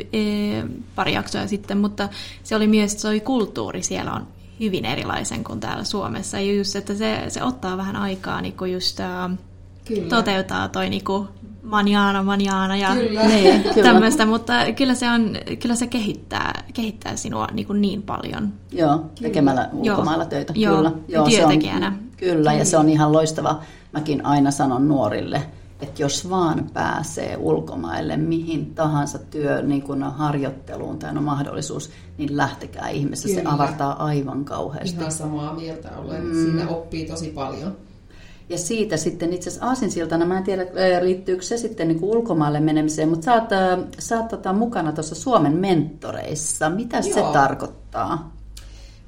pari 0.95 1.13
jaksoa 1.15 1.47
sitten, 1.47 1.79
mutta 1.79 2.09
se 2.43 2.57
oli 2.57 2.67
myös, 2.67 3.01
se 3.01 3.09
oli 3.09 3.21
kulttuuri 3.21 3.83
siellä 3.83 4.13
on 4.13 4.27
hyvin 4.61 4.85
erilaisen 4.85 5.45
kuin 5.45 5.61
täällä 5.61 5.85
Suomessa. 5.85 6.41
Ja 6.41 6.53
just, 6.55 6.77
että 6.77 6.95
se, 6.95 7.25
se 7.29 7.43
ottaa 7.43 7.77
vähän 7.77 7.97
aikaa 7.97 8.41
niin 8.41 8.57
kuin 8.57 8.73
just 8.73 9.01
Kyllä. 9.85 10.09
toteuttaa 10.09 10.69
toi 10.69 10.91
niin 10.91 11.05
kuin 11.05 11.29
manjana, 11.63 12.23
manjana 12.23 12.77
ja 12.77 12.95
kyllä. 12.95 13.23
Niin, 13.29 13.65
tämmöistä, 13.83 14.27
mutta 14.27 14.53
kyllä 14.77 14.95
se, 14.95 15.11
on, 15.11 15.37
kyllä 15.63 15.75
se 15.75 15.87
kehittää, 15.87 16.65
kehittää 16.75 17.17
sinua 17.17 17.47
niin, 17.53 17.67
kuin 17.67 17.81
niin 17.81 18.03
paljon. 18.03 18.53
Joo, 18.73 19.05
tekemällä 19.23 19.69
kyllä. 19.71 19.93
ulkomailla 19.93 20.25
töitä. 20.25 20.53
Joo, 20.57 20.77
kyllä. 20.77 20.93
Joo, 21.09 21.29
työntekijänä. 21.29 21.91
Se 21.91 21.97
on, 21.99 22.11
kyllä, 22.17 22.35
kyllä, 22.35 22.53
ja 22.53 22.65
se 22.65 22.77
on 22.77 22.89
ihan 22.89 23.13
loistava. 23.13 23.61
Mäkin 23.93 24.27
aina 24.27 24.51
sanon 24.51 24.89
nuorille, 24.89 25.43
että 25.81 26.03
jos 26.03 26.31
vaan 26.31 26.71
pääsee 26.73 27.37
ulkomaille 27.37 28.17
mihin 28.17 28.75
tahansa 28.75 29.19
työ 29.19 29.63
niin 29.63 29.83
kun 29.83 30.03
harjoitteluun 30.03 30.99
tai 30.99 31.11
on 31.11 31.23
mahdollisuus, 31.25 31.91
niin 32.19 32.37
lähtekää 32.37 32.89
ihmeessä. 32.89 33.29
Kyllä. 33.29 33.43
Se 33.43 33.49
avartaa 33.49 34.05
aivan 34.05 34.45
kauheasti. 34.45 34.99
Ihan 34.99 35.13
samaa 35.13 35.55
mieltä 35.55 35.89
olen. 35.97 36.25
Mm. 36.25 36.35
Siinä 36.35 36.69
oppii 36.69 37.07
tosi 37.07 37.31
paljon. 37.31 37.77
Ja 38.51 38.59
siitä 38.59 38.97
sitten 38.97 39.33
itse 39.33 39.51
asiassa 39.51 39.67
aasinsiltana, 39.67 40.27
mä 40.27 40.39
en 40.39 40.45
tiedä 40.45 40.67
liittyykö 41.01 41.43
se 41.43 41.57
sitten 41.57 41.89
niin 41.89 42.01
kuin 42.01 42.17
ulkomaille 42.17 42.61
menemiseen, 42.61 43.09
mutta 43.09 43.25
sä 43.25 43.35
oot, 43.35 43.49
sä 43.99 44.19
oot 44.19 44.29
tota 44.29 44.53
mukana 44.53 44.93
tuossa 44.93 45.15
Suomen 45.15 45.57
mentoreissa. 45.57 46.71
Mitä 46.71 46.97
Joo. 46.97 47.15
se 47.15 47.33
tarkoittaa? 47.33 48.33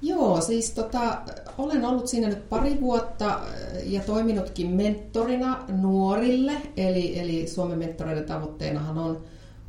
Joo, 0.02 0.40
siis 0.40 0.70
tota, 0.70 1.18
olen 1.58 1.84
ollut 1.84 2.06
siinä 2.06 2.28
nyt 2.28 2.48
pari 2.48 2.80
vuotta 2.80 3.40
ja 3.84 4.00
toiminutkin 4.00 4.70
mentorina 4.70 5.58
nuorille. 5.68 6.52
Eli, 6.76 7.18
eli 7.18 7.46
Suomen 7.46 7.78
mentoreiden 7.78 8.24
tavoitteenahan 8.24 8.98
on, 8.98 9.20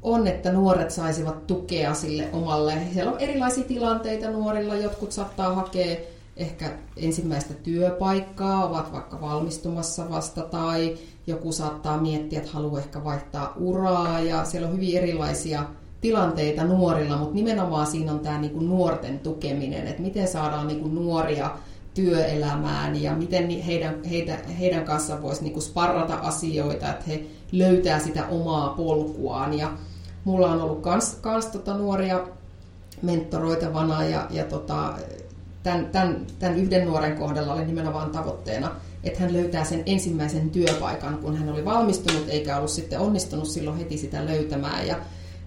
on, 0.01 0.27
että 0.27 0.51
nuoret 0.51 0.91
saisivat 0.91 1.47
tukea 1.47 1.93
sille 1.93 2.29
omalle. 2.33 2.73
Siellä 2.93 3.11
on 3.11 3.19
erilaisia 3.19 3.63
tilanteita 3.63 4.31
nuorilla. 4.31 4.75
Jotkut 4.75 5.11
saattaa 5.11 5.55
hakea 5.55 5.97
ehkä 6.37 6.71
ensimmäistä 6.97 7.53
työpaikkaa, 7.53 8.65
ovat 8.65 8.93
vaikka 8.93 9.21
valmistumassa 9.21 10.09
vasta 10.09 10.41
tai 10.41 10.97
joku 11.27 11.51
saattaa 11.51 12.01
miettiä, 12.01 12.39
että 12.39 12.51
haluaa 12.51 12.79
ehkä 12.79 13.03
vaihtaa 13.03 13.53
uraa 13.59 14.19
ja 14.19 14.45
siellä 14.45 14.67
on 14.67 14.73
hyvin 14.73 14.97
erilaisia 14.97 15.63
tilanteita 16.01 16.63
nuorilla, 16.63 17.17
mutta 17.17 17.35
nimenomaan 17.35 17.87
siinä 17.87 18.11
on 18.11 18.19
tämä 18.19 18.39
niinku 18.39 18.59
nuorten 18.59 19.19
tukeminen, 19.19 19.87
että 19.87 20.01
miten 20.01 20.27
saadaan 20.27 20.67
niinku 20.67 20.87
nuoria 20.87 21.51
työelämään 21.93 23.01
ja 23.01 23.15
miten 23.15 23.49
heidän, 23.49 24.03
heitä, 24.03 24.37
heidän 24.59 24.85
kanssaan 24.85 25.21
voisi 25.21 25.43
niinku 25.43 25.61
sparrata 25.61 26.15
asioita, 26.15 26.89
että 26.89 27.05
he 27.07 27.23
löytää 27.51 27.99
sitä 27.99 28.27
omaa 28.27 28.69
polkuaan. 28.69 29.57
Ja 29.57 29.71
mulla 30.23 30.51
on 30.51 30.61
ollut 30.61 30.81
kans, 30.81 31.17
kans 31.21 31.45
tota 31.45 31.77
nuoria 31.77 32.27
mentoroitavana 33.01 34.05
ja, 34.05 34.27
ja 34.29 34.43
tota, 34.43 34.93
tämän, 35.63 35.85
tämän, 35.85 36.27
tämän 36.39 36.57
yhden 36.57 36.87
nuoren 36.87 37.17
kohdalla 37.17 37.53
oli 37.53 37.65
nimenomaan 37.65 38.11
tavoitteena, 38.11 38.71
että 39.03 39.19
hän 39.19 39.33
löytää 39.33 39.63
sen 39.63 39.83
ensimmäisen 39.85 40.49
työpaikan, 40.49 41.17
kun 41.17 41.37
hän 41.37 41.49
oli 41.49 41.65
valmistunut 41.65 42.29
eikä 42.29 42.57
ollut 42.57 42.71
sitten 42.71 42.99
onnistunut 42.99 43.47
silloin 43.47 43.77
heti 43.77 43.97
sitä 43.97 44.25
löytämään. 44.25 44.87
Ja 44.87 44.95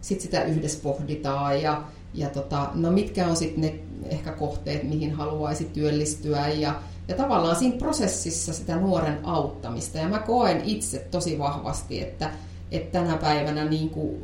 sitten 0.00 0.22
sitä 0.22 0.44
yhdessä 0.44 0.82
pohditaan 0.82 1.62
ja, 1.62 1.82
ja 2.14 2.28
tota, 2.28 2.70
no 2.74 2.90
mitkä 2.90 3.26
on 3.26 3.36
sitten 3.36 3.60
ne 3.60 3.74
ehkä 4.08 4.32
kohteet, 4.32 4.82
mihin 4.82 5.12
haluaisi 5.12 5.64
työllistyä 5.64 6.48
ja, 6.48 6.74
ja 7.08 7.14
tavallaan 7.14 7.56
siinä 7.56 7.76
prosessissa 7.76 8.52
sitä 8.52 8.76
nuoren 8.76 9.18
auttamista. 9.22 9.98
Ja 9.98 10.08
mä 10.08 10.18
koen 10.18 10.60
itse 10.64 10.98
tosi 11.10 11.38
vahvasti, 11.38 12.02
että, 12.02 12.30
että 12.70 12.98
tänä 12.98 13.16
päivänä 13.16 13.64
niin 13.64 13.90
kuin, 13.90 14.16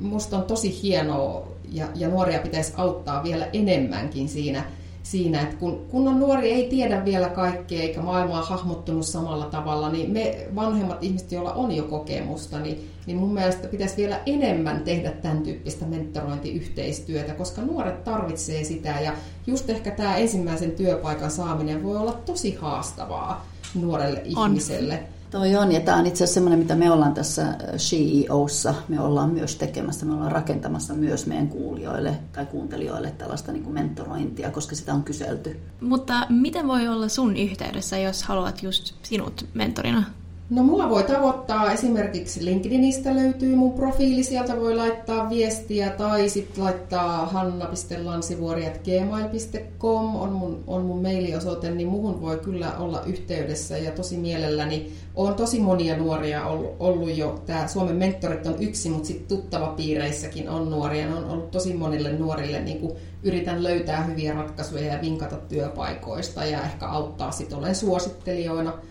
musta 0.00 0.36
on 0.36 0.44
tosi 0.44 0.82
hienoa 0.82 1.48
ja, 1.68 1.88
ja 1.94 2.08
nuoria 2.08 2.38
pitäisi 2.38 2.72
auttaa 2.76 3.24
vielä 3.24 3.48
enemmänkin 3.52 4.28
siinä, 4.28 4.64
siinä, 5.02 5.40
että 5.40 5.56
kun, 5.56 5.86
kun 5.88 6.08
on 6.08 6.20
nuori 6.20 6.52
ei 6.52 6.68
tiedä 6.68 7.04
vielä 7.04 7.28
kaikkea 7.28 7.82
eikä 7.82 8.00
maailma 8.00 8.38
on 8.38 8.46
hahmottunut 8.46 9.06
samalla 9.06 9.44
tavalla, 9.44 9.88
niin 9.92 10.10
me 10.10 10.46
vanhemmat 10.54 11.02
ihmiset, 11.02 11.32
joilla 11.32 11.52
on 11.52 11.72
jo 11.72 11.82
kokemusta, 11.82 12.58
niin, 12.58 12.90
niin 13.06 13.16
mun 13.16 13.34
mielestä 13.34 13.68
pitäisi 13.68 13.96
vielä 13.96 14.20
enemmän 14.26 14.80
tehdä 14.80 15.10
tämän 15.10 15.42
tyyppistä 15.42 15.84
mentorointiyhteistyötä, 15.84 17.34
koska 17.34 17.62
nuoret 17.62 18.04
tarvitsee 18.04 18.64
sitä 18.64 19.00
ja 19.00 19.12
just 19.46 19.70
ehkä 19.70 19.90
tämä 19.90 20.16
ensimmäisen 20.16 20.70
työpaikan 20.70 21.30
saaminen 21.30 21.82
voi 21.82 21.96
olla 21.96 22.12
tosi 22.12 22.54
haastavaa 22.54 23.46
nuorelle 23.74 24.22
on. 24.36 24.50
ihmiselle. 24.50 25.02
Toi 25.32 25.56
on, 25.56 25.72
ja 25.72 25.80
tämä 25.80 25.96
on 25.96 26.06
itse 26.06 26.24
asiassa 26.24 26.34
semmoinen, 26.34 26.58
mitä 26.58 26.74
me 26.74 26.90
ollaan 26.90 27.14
tässä 27.14 27.56
CEOssa, 27.76 28.74
me 28.88 29.00
ollaan 29.00 29.30
myös 29.30 29.56
tekemässä, 29.56 30.06
me 30.06 30.14
ollaan 30.14 30.32
rakentamassa 30.32 30.94
myös 30.94 31.26
meidän 31.26 31.48
kuulijoille 31.48 32.18
tai 32.32 32.46
kuuntelijoille 32.46 33.10
tällaista 33.10 33.52
niin 33.52 33.64
kuin 33.64 33.74
mentorointia, 33.74 34.50
koska 34.50 34.74
sitä 34.74 34.94
on 34.94 35.02
kyselty. 35.02 35.60
Mutta 35.80 36.26
miten 36.28 36.68
voi 36.68 36.88
olla 36.88 37.08
sun 37.08 37.36
yhteydessä, 37.36 37.98
jos 37.98 38.22
haluat 38.22 38.62
just 38.62 38.94
sinut 39.02 39.46
mentorina? 39.54 40.04
No 40.52 40.62
mua 40.62 40.90
voi 40.90 41.02
tavoittaa. 41.02 41.72
Esimerkiksi 41.72 42.44
LinkedInistä 42.44 43.14
löytyy 43.14 43.56
mun 43.56 43.72
profiili, 43.72 44.22
sieltä 44.22 44.56
voi 44.56 44.76
laittaa 44.76 45.30
viestiä 45.30 45.90
tai 45.90 46.28
sitten 46.28 46.64
laittaa 46.64 47.26
hanna.lansivuori.gmail.com 47.26 50.16
on 50.16 50.32
mun, 50.32 50.64
on 50.66 50.82
mun 50.82 51.02
mailiosoite, 51.02 51.70
niin 51.70 51.88
muhun 51.88 52.20
voi 52.20 52.38
kyllä 52.38 52.78
olla 52.78 53.02
yhteydessä. 53.06 53.78
Ja 53.78 53.90
tosi 53.90 54.16
mielelläni. 54.16 54.92
On 55.14 55.34
tosi 55.34 55.60
monia 55.60 55.96
nuoria 55.96 56.46
ollut, 56.46 56.76
ollut 56.78 57.16
jo, 57.16 57.42
tämä 57.46 57.68
Suomen 57.68 57.96
mentorit 57.96 58.46
on 58.46 58.62
yksi, 58.62 58.88
mutta 58.88 59.06
sitten 59.06 59.28
tuttavapiireissäkin 59.28 60.48
on 60.48 60.70
nuoria, 60.70 61.06
ne 61.06 61.14
on 61.14 61.30
ollut 61.30 61.50
tosi 61.50 61.74
monille 61.74 62.12
nuorille, 62.12 62.60
niin 62.60 62.78
kuin 62.78 62.92
yritän 63.22 63.62
löytää 63.62 64.04
hyviä 64.04 64.34
ratkaisuja 64.34 64.92
ja 64.92 65.00
vinkata 65.00 65.36
työpaikoista 65.36 66.44
ja 66.44 66.62
ehkä 66.62 66.86
auttaa 66.86 67.30
sitten, 67.30 67.58
olen 67.58 67.74
suosittelijoina– 67.74 68.72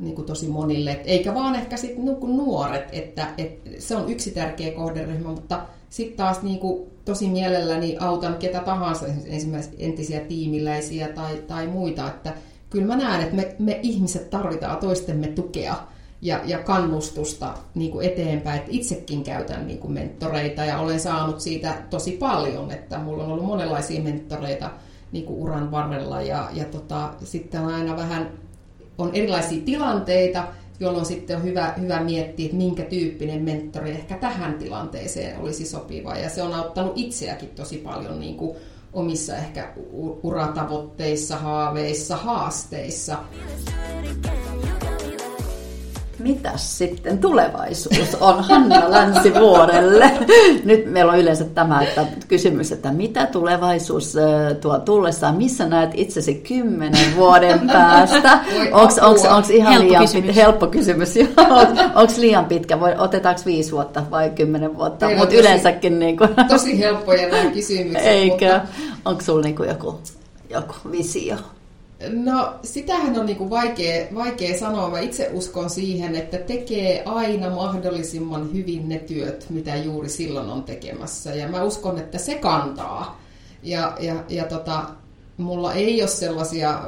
niin 0.00 0.14
kuin 0.14 0.26
tosi 0.26 0.48
monille, 0.48 1.00
eikä 1.04 1.34
vaan 1.34 1.54
ehkä 1.54 1.76
sitten 1.76 2.04
niin 2.04 2.36
nuoret, 2.36 2.88
että, 2.92 3.26
että 3.38 3.70
se 3.78 3.96
on 3.96 4.08
yksi 4.08 4.30
tärkeä 4.30 4.72
kohderyhmä, 4.72 5.28
mutta 5.28 5.60
sitten 5.90 6.16
taas 6.16 6.42
niin 6.42 6.58
kuin 6.58 6.88
tosi 7.04 7.28
mielelläni 7.28 7.96
autan 8.00 8.36
ketä 8.36 8.60
tahansa, 8.60 9.06
esimerkiksi 9.26 9.76
entisiä 9.78 10.20
tiimiläisiä 10.20 11.08
tai, 11.08 11.42
tai 11.46 11.66
muita, 11.66 12.08
että 12.08 12.34
kyllä 12.70 12.86
mä 12.86 12.96
näen, 12.96 13.20
että 13.20 13.36
me, 13.36 13.56
me 13.58 13.80
ihmiset 13.82 14.30
tarvitaan 14.30 14.76
toistemme 14.76 15.26
tukea 15.26 15.76
ja, 16.22 16.40
ja 16.44 16.58
kannustusta 16.58 17.54
niin 17.74 17.92
kuin 17.92 18.06
eteenpäin, 18.06 18.58
että 18.58 18.70
itsekin 18.72 19.24
käytän 19.24 19.66
niin 19.66 19.78
kuin 19.78 19.92
mentoreita 19.92 20.64
ja 20.64 20.78
olen 20.78 21.00
saanut 21.00 21.40
siitä 21.40 21.74
tosi 21.90 22.12
paljon, 22.12 22.70
että 22.70 22.98
mulla 22.98 23.24
on 23.24 23.32
ollut 23.32 23.46
monenlaisia 23.46 24.02
mentoreita 24.02 24.70
niin 25.12 25.24
kuin 25.24 25.38
uran 25.38 25.70
varrella 25.70 26.22
ja, 26.22 26.48
ja 26.52 26.64
tota, 26.64 27.14
sitten 27.24 27.64
aina 27.64 27.96
vähän 27.96 28.30
on 28.98 29.10
erilaisia 29.14 29.64
tilanteita, 29.64 30.44
jolloin 30.80 31.06
sitten 31.06 31.36
on 31.36 31.42
hyvä, 31.42 31.74
hyvä 31.80 32.00
miettiä, 32.00 32.44
että 32.44 32.56
minkä 32.56 32.82
tyyppinen 32.82 33.42
mentori 33.42 33.90
ehkä 33.90 34.16
tähän 34.16 34.54
tilanteeseen 34.54 35.40
olisi 35.40 35.66
sopiva. 35.66 36.16
Ja 36.16 36.28
se 36.28 36.42
on 36.42 36.54
auttanut 36.54 36.92
itseäkin 36.96 37.48
tosi 37.48 37.76
paljon 37.76 38.20
niin 38.20 38.36
kuin 38.36 38.56
omissa 38.92 39.36
ehkä 39.36 39.72
uratavoitteissa, 40.22 41.36
haaveissa, 41.36 42.16
haasteissa. 42.16 43.16
Mitäs 46.18 46.78
sitten 46.78 47.18
tulevaisuus 47.18 48.14
on 48.20 48.44
Hanna 48.44 48.90
Länsivuorelle? 48.90 50.10
Nyt 50.64 50.86
meillä 50.92 51.12
on 51.12 51.18
yleensä 51.18 51.44
tämä 51.44 51.82
että 51.82 52.06
kysymys, 52.28 52.72
että 52.72 52.92
mitä 52.92 53.26
tulevaisuus 53.26 54.14
tuo 54.60 54.78
tullessaan? 54.78 55.36
Missä 55.36 55.66
näet 55.66 55.90
itsesi 55.94 56.34
kymmenen 56.34 57.16
vuoden 57.16 57.60
päästä? 57.72 58.38
Onko 58.72 59.48
ihan 59.52 59.72
helppo 59.72 59.88
liian 59.88 60.02
kysymys. 60.02 60.26
Pit, 60.26 60.36
helppo 60.36 60.66
kysymys? 60.66 61.14
Onko 61.94 62.12
liian 62.18 62.44
pitkä? 62.44 62.80
Voi, 62.80 62.94
otetaanko 62.98 63.42
viisi 63.46 63.72
vuotta 63.72 64.02
vai 64.10 64.30
kymmenen 64.30 64.76
vuotta? 64.76 65.06
Mutta 65.18 65.34
yleensäkin... 65.34 65.98
Niin 65.98 66.16
kuin... 66.16 66.30
Tosi 66.48 66.78
helppoja 66.78 67.28
nämä 67.28 67.50
kysymykset. 67.50 68.06
Eikö? 68.16 68.52
Mutta... 68.52 68.68
Onko 69.04 69.22
sinulla 69.22 69.42
niin 69.42 69.56
joku, 69.68 70.00
joku 70.50 70.74
visio? 70.90 71.36
No, 72.12 72.54
sitähän 72.62 73.20
on 73.20 73.26
niin 73.26 73.50
vaikea, 73.50 74.06
vaikea 74.14 74.58
sanoa. 74.58 74.90
Mä 74.90 75.00
itse 75.00 75.30
uskon 75.32 75.70
siihen, 75.70 76.14
että 76.14 76.38
tekee 76.38 77.02
aina 77.04 77.50
mahdollisimman 77.50 78.52
hyvin 78.52 78.88
ne 78.88 78.98
työt, 78.98 79.46
mitä 79.50 79.76
juuri 79.76 80.08
silloin 80.08 80.48
on 80.48 80.62
tekemässä. 80.62 81.34
Ja 81.34 81.48
mä 81.48 81.62
uskon, 81.62 81.98
että 81.98 82.18
se 82.18 82.34
kantaa. 82.34 83.20
Ja, 83.62 83.96
ja, 84.00 84.14
ja 84.28 84.44
tota, 84.44 84.84
mulla 85.36 85.74
ei 85.74 86.02
ole 86.02 86.08
sellaisia 86.08 86.82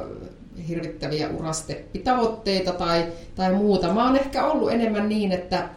hirvittäviä 0.67 1.29
urasteppitavoitteita 1.29 2.71
tai, 2.71 3.05
tai 3.35 3.53
muuta. 3.53 3.93
Mä 3.93 4.05
oon 4.05 4.17
ehkä 4.17 4.45
ollut 4.45 4.71
enemmän 4.71 5.09
niin, 5.09 5.31
että 5.31 5.69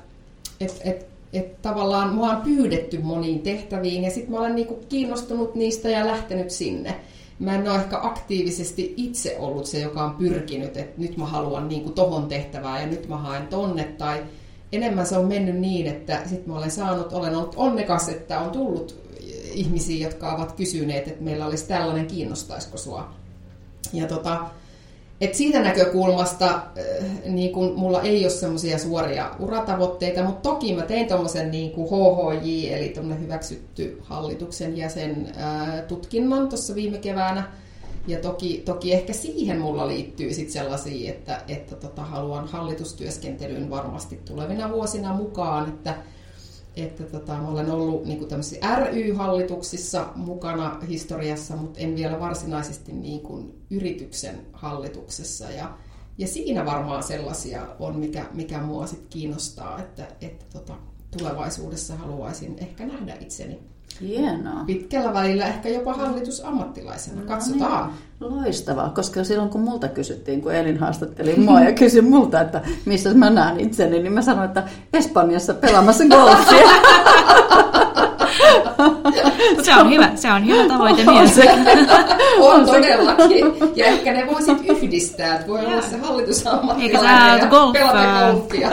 et, 0.61 0.81
et, 0.85 1.07
et 1.33 1.63
tavallaan 1.63 2.15
mua 2.15 2.31
on 2.31 2.43
pyydetty 2.43 2.99
moniin 2.99 3.41
tehtäviin 3.41 4.05
ja 4.05 4.11
sitten 4.11 4.31
mä 4.31 4.41
olen 4.41 4.55
niinku 4.55 4.81
kiinnostunut 4.89 5.55
niistä 5.55 5.89
ja 5.89 6.07
lähtenyt 6.07 6.51
sinne 6.51 6.97
mä 7.39 7.55
en 7.55 7.69
ole 7.69 7.81
ehkä 7.81 7.99
aktiivisesti 8.03 8.95
itse 8.97 9.37
ollut 9.39 9.67
se, 9.67 9.81
joka 9.81 10.05
on 10.05 10.15
pyrkinyt, 10.15 10.77
että 10.77 11.01
nyt 11.01 11.17
mä 11.17 11.27
haluan 11.27 11.69
niin 11.69 11.83
kuin 11.83 11.95
tohon 11.95 12.29
tehtävää 12.29 12.81
ja 12.81 12.87
nyt 12.87 13.09
mä 13.09 13.17
haen 13.17 13.47
tonne. 13.47 13.85
Tai 13.85 14.23
enemmän 14.73 15.07
se 15.07 15.17
on 15.17 15.27
mennyt 15.27 15.57
niin, 15.57 15.87
että 15.87 16.21
sitten 16.25 16.53
mä 16.53 16.59
olen 16.59 16.71
saanut, 16.71 17.13
olen 17.13 17.37
ollut 17.37 17.55
onnekas, 17.57 18.09
että 18.09 18.41
on 18.41 18.51
tullut 18.51 19.05
ihmisiä, 19.55 20.07
jotka 20.07 20.35
ovat 20.35 20.53
kysyneet, 20.53 21.09
että 21.09 21.25
meillä 21.25 21.47
olisi 21.47 21.69
tällainen, 21.69 22.07
kiinnostaisiko 22.07 22.79
sua. 22.79 23.11
Ja 23.93 24.07
tota, 24.07 24.47
et 25.21 25.35
siitä 25.35 25.63
näkökulmasta 25.63 26.49
äh, 26.49 26.63
niin 27.27 27.53
kun 27.53 27.73
mulla 27.77 28.03
ei 28.03 28.25
ole 28.25 28.31
semmoisia 28.31 28.79
suoria 28.79 29.31
uratavoitteita, 29.39 30.23
mutta 30.23 30.51
toki 30.51 30.75
mä 30.75 30.83
tein 30.83 31.09
tuommoisen 31.09 31.51
niin 31.51 31.73
HHJ, 31.73 32.75
eli 32.75 32.95
hyväksytty 33.21 33.99
hallituksen 34.03 34.77
jäsen 34.77 35.33
äh, 35.39 35.83
tutkinnon 35.89 36.49
tuossa 36.49 36.75
viime 36.75 36.99
keväänä. 36.99 37.53
Ja 38.07 38.19
toki, 38.19 38.63
toki 38.65 38.93
ehkä 38.93 39.13
siihen 39.13 39.61
mulla 39.61 39.89
liittyy 39.89 40.35
sit 40.35 40.51
sellaisia, 40.51 41.11
että, 41.11 41.41
että 41.49 41.77
tota, 41.77 42.03
haluan 42.03 42.49
hallitustyöskentelyyn 42.49 43.71
varmasti 43.71 44.21
tulevina 44.25 44.73
vuosina 44.73 45.15
mukaan, 45.15 45.69
että 45.69 45.95
että 46.77 47.05
tota, 47.05 47.39
olen 47.41 47.71
ollut 47.71 48.05
niin 48.05 48.19
kuin 48.19 48.31
ry-hallituksissa 48.93 50.07
mukana 50.17 50.81
historiassa, 50.89 51.57
mutta 51.57 51.81
en 51.81 51.97
vielä 51.97 52.21
varsinaisesti 52.21 52.93
niin 52.93 53.21
kuin 53.21 53.65
yrityksen 53.71 54.47
hallituksessa. 54.53 55.51
Ja, 55.51 55.79
ja 56.19 56.27
siinä 56.29 56.65
varmaan 56.65 57.03
sellaisia 57.03 57.67
on, 57.79 57.97
mikä, 57.97 58.27
mikä 58.33 58.61
mua 58.63 58.87
sit 58.87 59.07
kiinnostaa, 59.11 59.79
että, 59.81 60.09
että 60.21 60.45
tota, 60.53 60.75
tulevaisuudessa 61.19 61.97
haluaisin 61.97 62.57
ehkä 62.59 62.87
nähdä 62.87 63.17
itseni 63.21 63.74
Hienoa. 64.01 64.65
Pitkällä 64.67 65.15
välillä 65.15 65.47
ehkä 65.47 65.69
jopa 65.69 65.95
hallitusammattilaisena. 65.95 67.21
No 67.21 67.27
Katsotaan. 67.27 67.87
Niin. 68.21 68.35
Loistavaa, 68.37 68.89
koska 68.91 69.25
silloin 69.25 69.49
kun 69.49 69.61
multa 69.61 69.89
kysyttiin, 69.89 70.43
kun 70.43 70.55
Elin 70.55 70.79
haastatteli 70.79 71.37
mua 71.37 71.61
ja 71.61 71.73
kysyi 71.73 72.03
multa, 72.03 72.41
että 72.41 72.63
missä 72.85 73.15
mä 73.15 73.31
näen 73.31 73.61
itseni, 73.61 74.03
niin 74.03 74.13
mä 74.13 74.23
sanoin, 74.23 74.49
että 74.49 74.63
Espanjassa 74.93 75.55
pelaamassa 75.55 76.05
golfia. 76.05 76.69
se 79.65 79.75
on 79.77 79.91
hyvä, 79.91 80.11
se 80.15 80.33
on 80.33 80.47
hyvä 80.47 80.69
tavoite 80.69 81.03
on 81.07 81.15
myös. 81.15 81.35
Se. 81.35 81.51
on 82.41 82.67
todellakin. 82.67 83.45
Ja 83.75 83.87
ehkä 83.87 84.13
ne 84.13 84.27
voisit 84.27 84.59
yhdistää, 84.71 85.35
että 85.35 85.47
voi 85.49 85.67
olla 85.67 85.83
se 85.83 85.97
hallitusammattilainen 85.97 87.39
ja 87.39 87.47
golf, 87.47 87.73
pelata 87.73 88.33
golfia. 88.33 88.71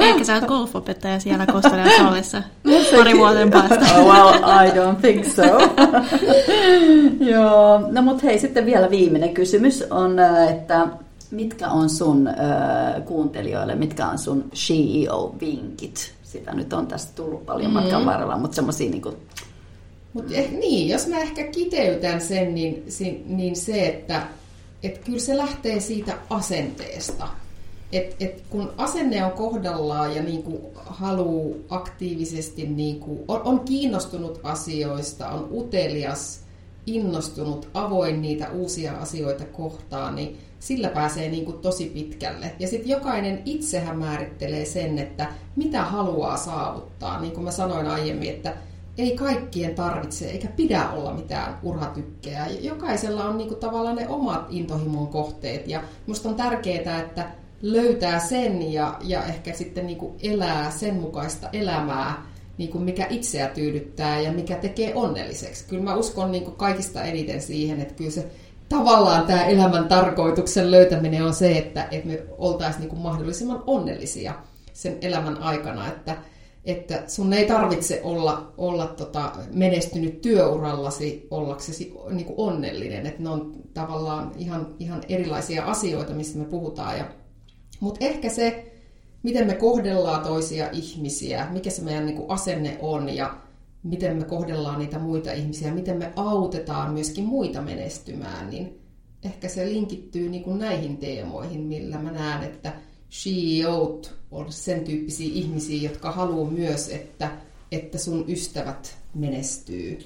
Ehkä 0.08 0.24
sä 0.24 0.34
oot 0.34 0.44
golfopettaja 0.44 1.20
siellä 1.20 1.46
Kostelian 1.46 2.06
ollessa 2.08 2.42
pari 2.96 3.18
vuoden 3.18 3.50
päästä. 3.50 3.80
Oh, 3.96 4.06
well, 4.06 4.28
I 4.34 4.70
don't 4.70 5.00
think 5.00 5.24
so. 5.24 5.42
Joo, 7.30 7.80
no 7.90 8.02
mut 8.02 8.22
hei, 8.22 8.38
sitten 8.38 8.66
vielä 8.66 8.90
viimeinen 8.90 9.34
kysymys 9.34 9.84
on, 9.90 10.18
äh, 10.18 10.50
että 10.50 10.86
mitkä 11.30 11.68
on 11.68 11.90
sun 11.90 12.28
äh, 12.28 12.34
kuuntelijoille, 13.04 13.74
mitkä 13.74 14.06
on 14.06 14.18
sun 14.18 14.44
CEO-vinkit? 14.54 16.15
Sitä 16.36 16.54
nyt 16.54 16.72
on 16.72 16.86
tästä 16.86 17.12
tullut 17.14 17.46
paljon 17.46 17.70
mm. 17.70 17.74
matkan 17.74 18.06
varrella, 18.06 18.38
mutta 18.38 18.54
semmoisia 18.54 18.90
niin 18.90 19.02
kuin... 19.02 19.16
Mut 20.12 20.32
eh, 20.32 20.50
niin, 20.50 20.88
jos 20.88 21.06
mä 21.06 21.18
ehkä 21.18 21.44
kiteytän 21.44 22.20
sen, 22.20 22.54
niin, 22.54 22.84
niin 23.26 23.56
se, 23.56 23.86
että 23.86 24.26
et 24.82 24.98
kyllä 24.98 25.18
se 25.18 25.36
lähtee 25.36 25.80
siitä 25.80 26.18
asenteesta. 26.30 27.28
Et, 27.92 28.16
et 28.20 28.42
kun 28.50 28.72
asenne 28.76 29.24
on 29.24 29.32
kohdallaan 29.32 30.16
ja 30.16 30.22
niinku 30.22 30.72
haluaa 30.74 31.56
aktiivisesti, 31.70 32.66
niinku, 32.66 33.24
on, 33.28 33.42
on 33.42 33.60
kiinnostunut 33.60 34.40
asioista, 34.42 35.28
on 35.28 35.48
utelias, 35.52 36.40
innostunut, 36.86 37.68
avoin 37.74 38.22
niitä 38.22 38.50
uusia 38.50 38.92
asioita 38.92 39.44
kohtaan, 39.44 40.14
niin 40.14 40.38
sillä 40.60 40.88
pääsee 40.88 41.28
niin 41.28 41.44
kuin 41.44 41.58
tosi 41.58 41.86
pitkälle. 41.86 42.52
Ja 42.58 42.68
sitten 42.68 42.88
jokainen 42.88 43.42
itsehän 43.44 43.98
määrittelee 43.98 44.64
sen, 44.64 44.98
että 44.98 45.26
mitä 45.56 45.82
haluaa 45.82 46.36
saavuttaa. 46.36 47.20
Niin 47.20 47.32
kuin 47.32 47.44
mä 47.44 47.50
sanoin 47.50 47.86
aiemmin, 47.86 48.30
että 48.30 48.54
ei 48.98 49.16
kaikkien 49.16 49.74
tarvitse 49.74 50.30
eikä 50.30 50.48
pidä 50.48 50.90
olla 50.90 51.14
mitään 51.14 51.58
urhatykkeä. 51.62 52.46
Jokaisella 52.60 53.24
on 53.24 53.38
niin 53.38 53.48
kuin 53.48 53.60
tavallaan 53.60 53.96
ne 53.96 54.08
omat 54.08 54.46
intohimon 54.50 55.06
kohteet. 55.06 55.68
Ja 55.68 55.82
musta 56.06 56.28
on 56.28 56.34
tärkeää, 56.34 57.00
että 57.00 57.30
löytää 57.62 58.18
sen 58.18 58.72
ja, 58.72 58.98
ja 59.04 59.24
ehkä 59.24 59.52
sitten 59.52 59.86
niin 59.86 59.98
kuin 59.98 60.14
elää 60.22 60.70
sen 60.70 60.94
mukaista 60.94 61.48
elämää, 61.52 62.26
niin 62.58 62.70
kuin 62.70 62.84
mikä 62.84 63.06
itseä 63.10 63.48
tyydyttää 63.48 64.20
ja 64.20 64.32
mikä 64.32 64.54
tekee 64.54 64.94
onnelliseksi. 64.94 65.64
Kyllä 65.68 65.82
mä 65.82 65.96
uskon 65.96 66.32
niin 66.32 66.44
kuin 66.44 66.56
kaikista 66.56 67.02
eniten 67.02 67.42
siihen, 67.42 67.80
että 67.80 67.94
kyllä 67.94 68.10
se 68.10 68.26
tavallaan 68.68 69.26
tämä 69.26 69.44
elämän 69.44 69.88
tarkoituksen 69.88 70.70
löytäminen 70.70 71.24
on 71.24 71.34
se, 71.34 71.58
että, 71.58 71.88
että 71.90 72.08
me 72.08 72.22
oltaisiin 72.38 72.80
niin 72.80 72.90
kuin 72.90 73.02
mahdollisimman 73.02 73.62
onnellisia 73.66 74.34
sen 74.72 74.98
elämän 75.00 75.42
aikana, 75.42 75.88
että, 75.88 76.16
että 76.64 77.02
sun 77.06 77.32
ei 77.32 77.46
tarvitse 77.46 78.00
olla, 78.04 78.52
olla 78.58 78.86
tota 78.86 79.32
menestynyt 79.52 80.20
työurallasi 80.20 81.26
ollaksesi 81.30 81.94
niin 82.10 82.26
kuin 82.26 82.52
onnellinen, 82.52 83.06
että 83.06 83.22
ne 83.22 83.28
on 83.28 83.52
tavallaan 83.74 84.32
ihan, 84.36 84.74
ihan 84.78 85.00
erilaisia 85.08 85.64
asioita, 85.64 86.12
mistä 86.12 86.38
me 86.38 86.44
puhutaan. 86.44 86.98
Ja, 86.98 87.04
mutta 87.80 88.04
ehkä 88.04 88.28
se, 88.28 88.72
miten 89.22 89.46
me 89.46 89.54
kohdellaan 89.54 90.22
toisia 90.22 90.70
ihmisiä, 90.72 91.46
mikä 91.50 91.70
se 91.70 91.82
meidän 91.82 92.06
niin 92.06 92.16
kuin 92.16 92.30
asenne 92.30 92.78
on 92.80 93.16
ja 93.16 93.36
miten 93.86 94.16
me 94.16 94.24
kohdellaan 94.24 94.78
niitä 94.78 94.98
muita 94.98 95.32
ihmisiä, 95.32 95.74
miten 95.74 95.96
me 95.96 96.12
autetaan 96.16 96.92
myöskin 96.92 97.24
muita 97.24 97.62
menestymään, 97.62 98.50
niin 98.50 98.78
ehkä 99.24 99.48
se 99.48 99.66
linkittyy 99.66 100.28
niin 100.28 100.42
kuin 100.42 100.58
näihin 100.58 100.96
teemoihin, 100.96 101.60
millä 101.60 101.98
mä 101.98 102.10
näen, 102.10 102.42
että 102.42 102.72
CEO 103.10 104.00
on 104.30 104.52
sen 104.52 104.80
tyyppisiä 104.80 105.30
ihmisiä, 105.32 105.90
jotka 105.90 106.12
haluaa 106.12 106.50
myös, 106.50 106.88
että, 106.88 107.30
että 107.72 107.98
sun 107.98 108.24
ystävät 108.28 108.96
menestyy. 109.14 109.98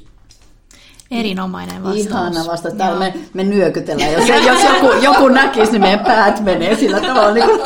Erinomainen 1.10 1.82
vastaus. 1.82 2.06
Ihana 2.06 2.46
vastaus. 2.46 2.74
Täällä 2.74 2.98
me, 2.98 3.14
me 3.34 3.44
nyökytellään. 3.44 4.12
Jos, 4.12 4.28
jos 4.28 4.64
joku, 4.64 4.86
joku 5.02 5.28
näkisi, 5.28 5.72
niin 5.72 5.80
meidän 5.80 6.00
päät 6.00 6.44
menee 6.44 6.76
sillä 6.76 7.00
tavalla. 7.00 7.34
Niin 7.34 7.46
kuin, 7.46 7.60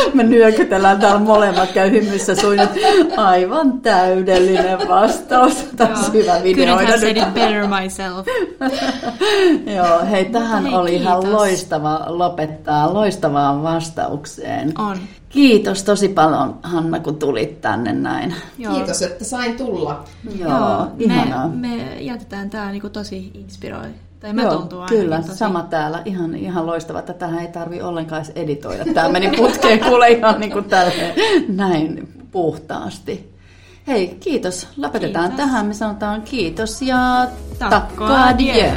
me 0.14 0.22
nyökytellään 0.22 1.00
täällä 1.00 1.20
molemmat, 1.20 1.72
käy 1.72 1.90
hymyssä 1.90 2.34
suin. 2.34 2.60
Aivan 3.16 3.80
täydellinen 3.80 4.78
vastaus. 4.88 5.54
Tässä 5.76 6.12
hyvä 6.12 6.42
videoida. 6.42 6.96
Couldn't 6.96 7.20
have 7.20 7.32
better 7.32 7.66
myself. 7.66 8.26
Joo, 9.76 10.06
hei, 10.10 10.24
tähän 10.24 10.66
hei, 10.66 10.74
oli 10.74 10.90
kiitos. 10.90 11.06
ihan 11.06 11.32
loistava 11.32 12.04
lopettaa 12.06 12.94
loistavaan 12.94 13.62
vastaukseen. 13.62 14.72
On. 14.78 14.98
Kiitos 15.28 15.84
tosi 15.84 16.08
paljon, 16.08 16.58
Hanna, 16.62 17.00
kun 17.00 17.18
tulit 17.18 17.60
tänne 17.60 17.92
näin. 17.92 18.34
Joo. 18.58 18.74
Kiitos, 18.74 19.02
että 19.02 19.24
sain 19.24 19.56
tulla. 19.56 20.04
Joo, 20.38 20.50
Joo 20.50 20.86
ihanaa. 20.98 21.48
Me, 21.48 21.68
me 21.68 22.00
jätetään 22.00 22.50
tämä 22.50 22.72
niin 22.72 22.90
tosi 22.92 23.30
inspiroi. 23.34 23.88
Tai 24.20 24.32
mä 24.32 24.42
Joo, 24.42 24.68
kyllä, 24.88 25.22
tosi... 25.22 25.36
sama 25.38 25.62
täällä. 25.62 26.02
Ihan, 26.04 26.34
ihan 26.34 26.66
loistava, 26.66 26.98
että 26.98 27.12
tähän 27.12 27.40
ei 27.40 27.48
tarvi 27.48 27.82
ollenkaan 27.82 28.22
edes 28.22 28.32
editoida. 28.34 28.84
Tämä 28.94 29.08
meni 29.08 29.36
putkeen 29.36 29.80
kuule 29.88 30.08
ihan 30.08 30.40
niin 30.40 30.52
kuin 30.52 30.64
tälle, 30.64 31.14
näin 31.48 32.08
puhtaasti. 32.30 33.34
Hei, 33.86 34.16
kiitos. 34.20 34.68
Lopetetaan 34.76 35.28
kiitos. 35.28 35.46
tähän. 35.46 35.66
Me 35.66 35.74
sanotaan 35.74 36.22
kiitos 36.22 36.82
ja 36.82 37.26
takka 37.58 38.24
adieu. 38.24 38.72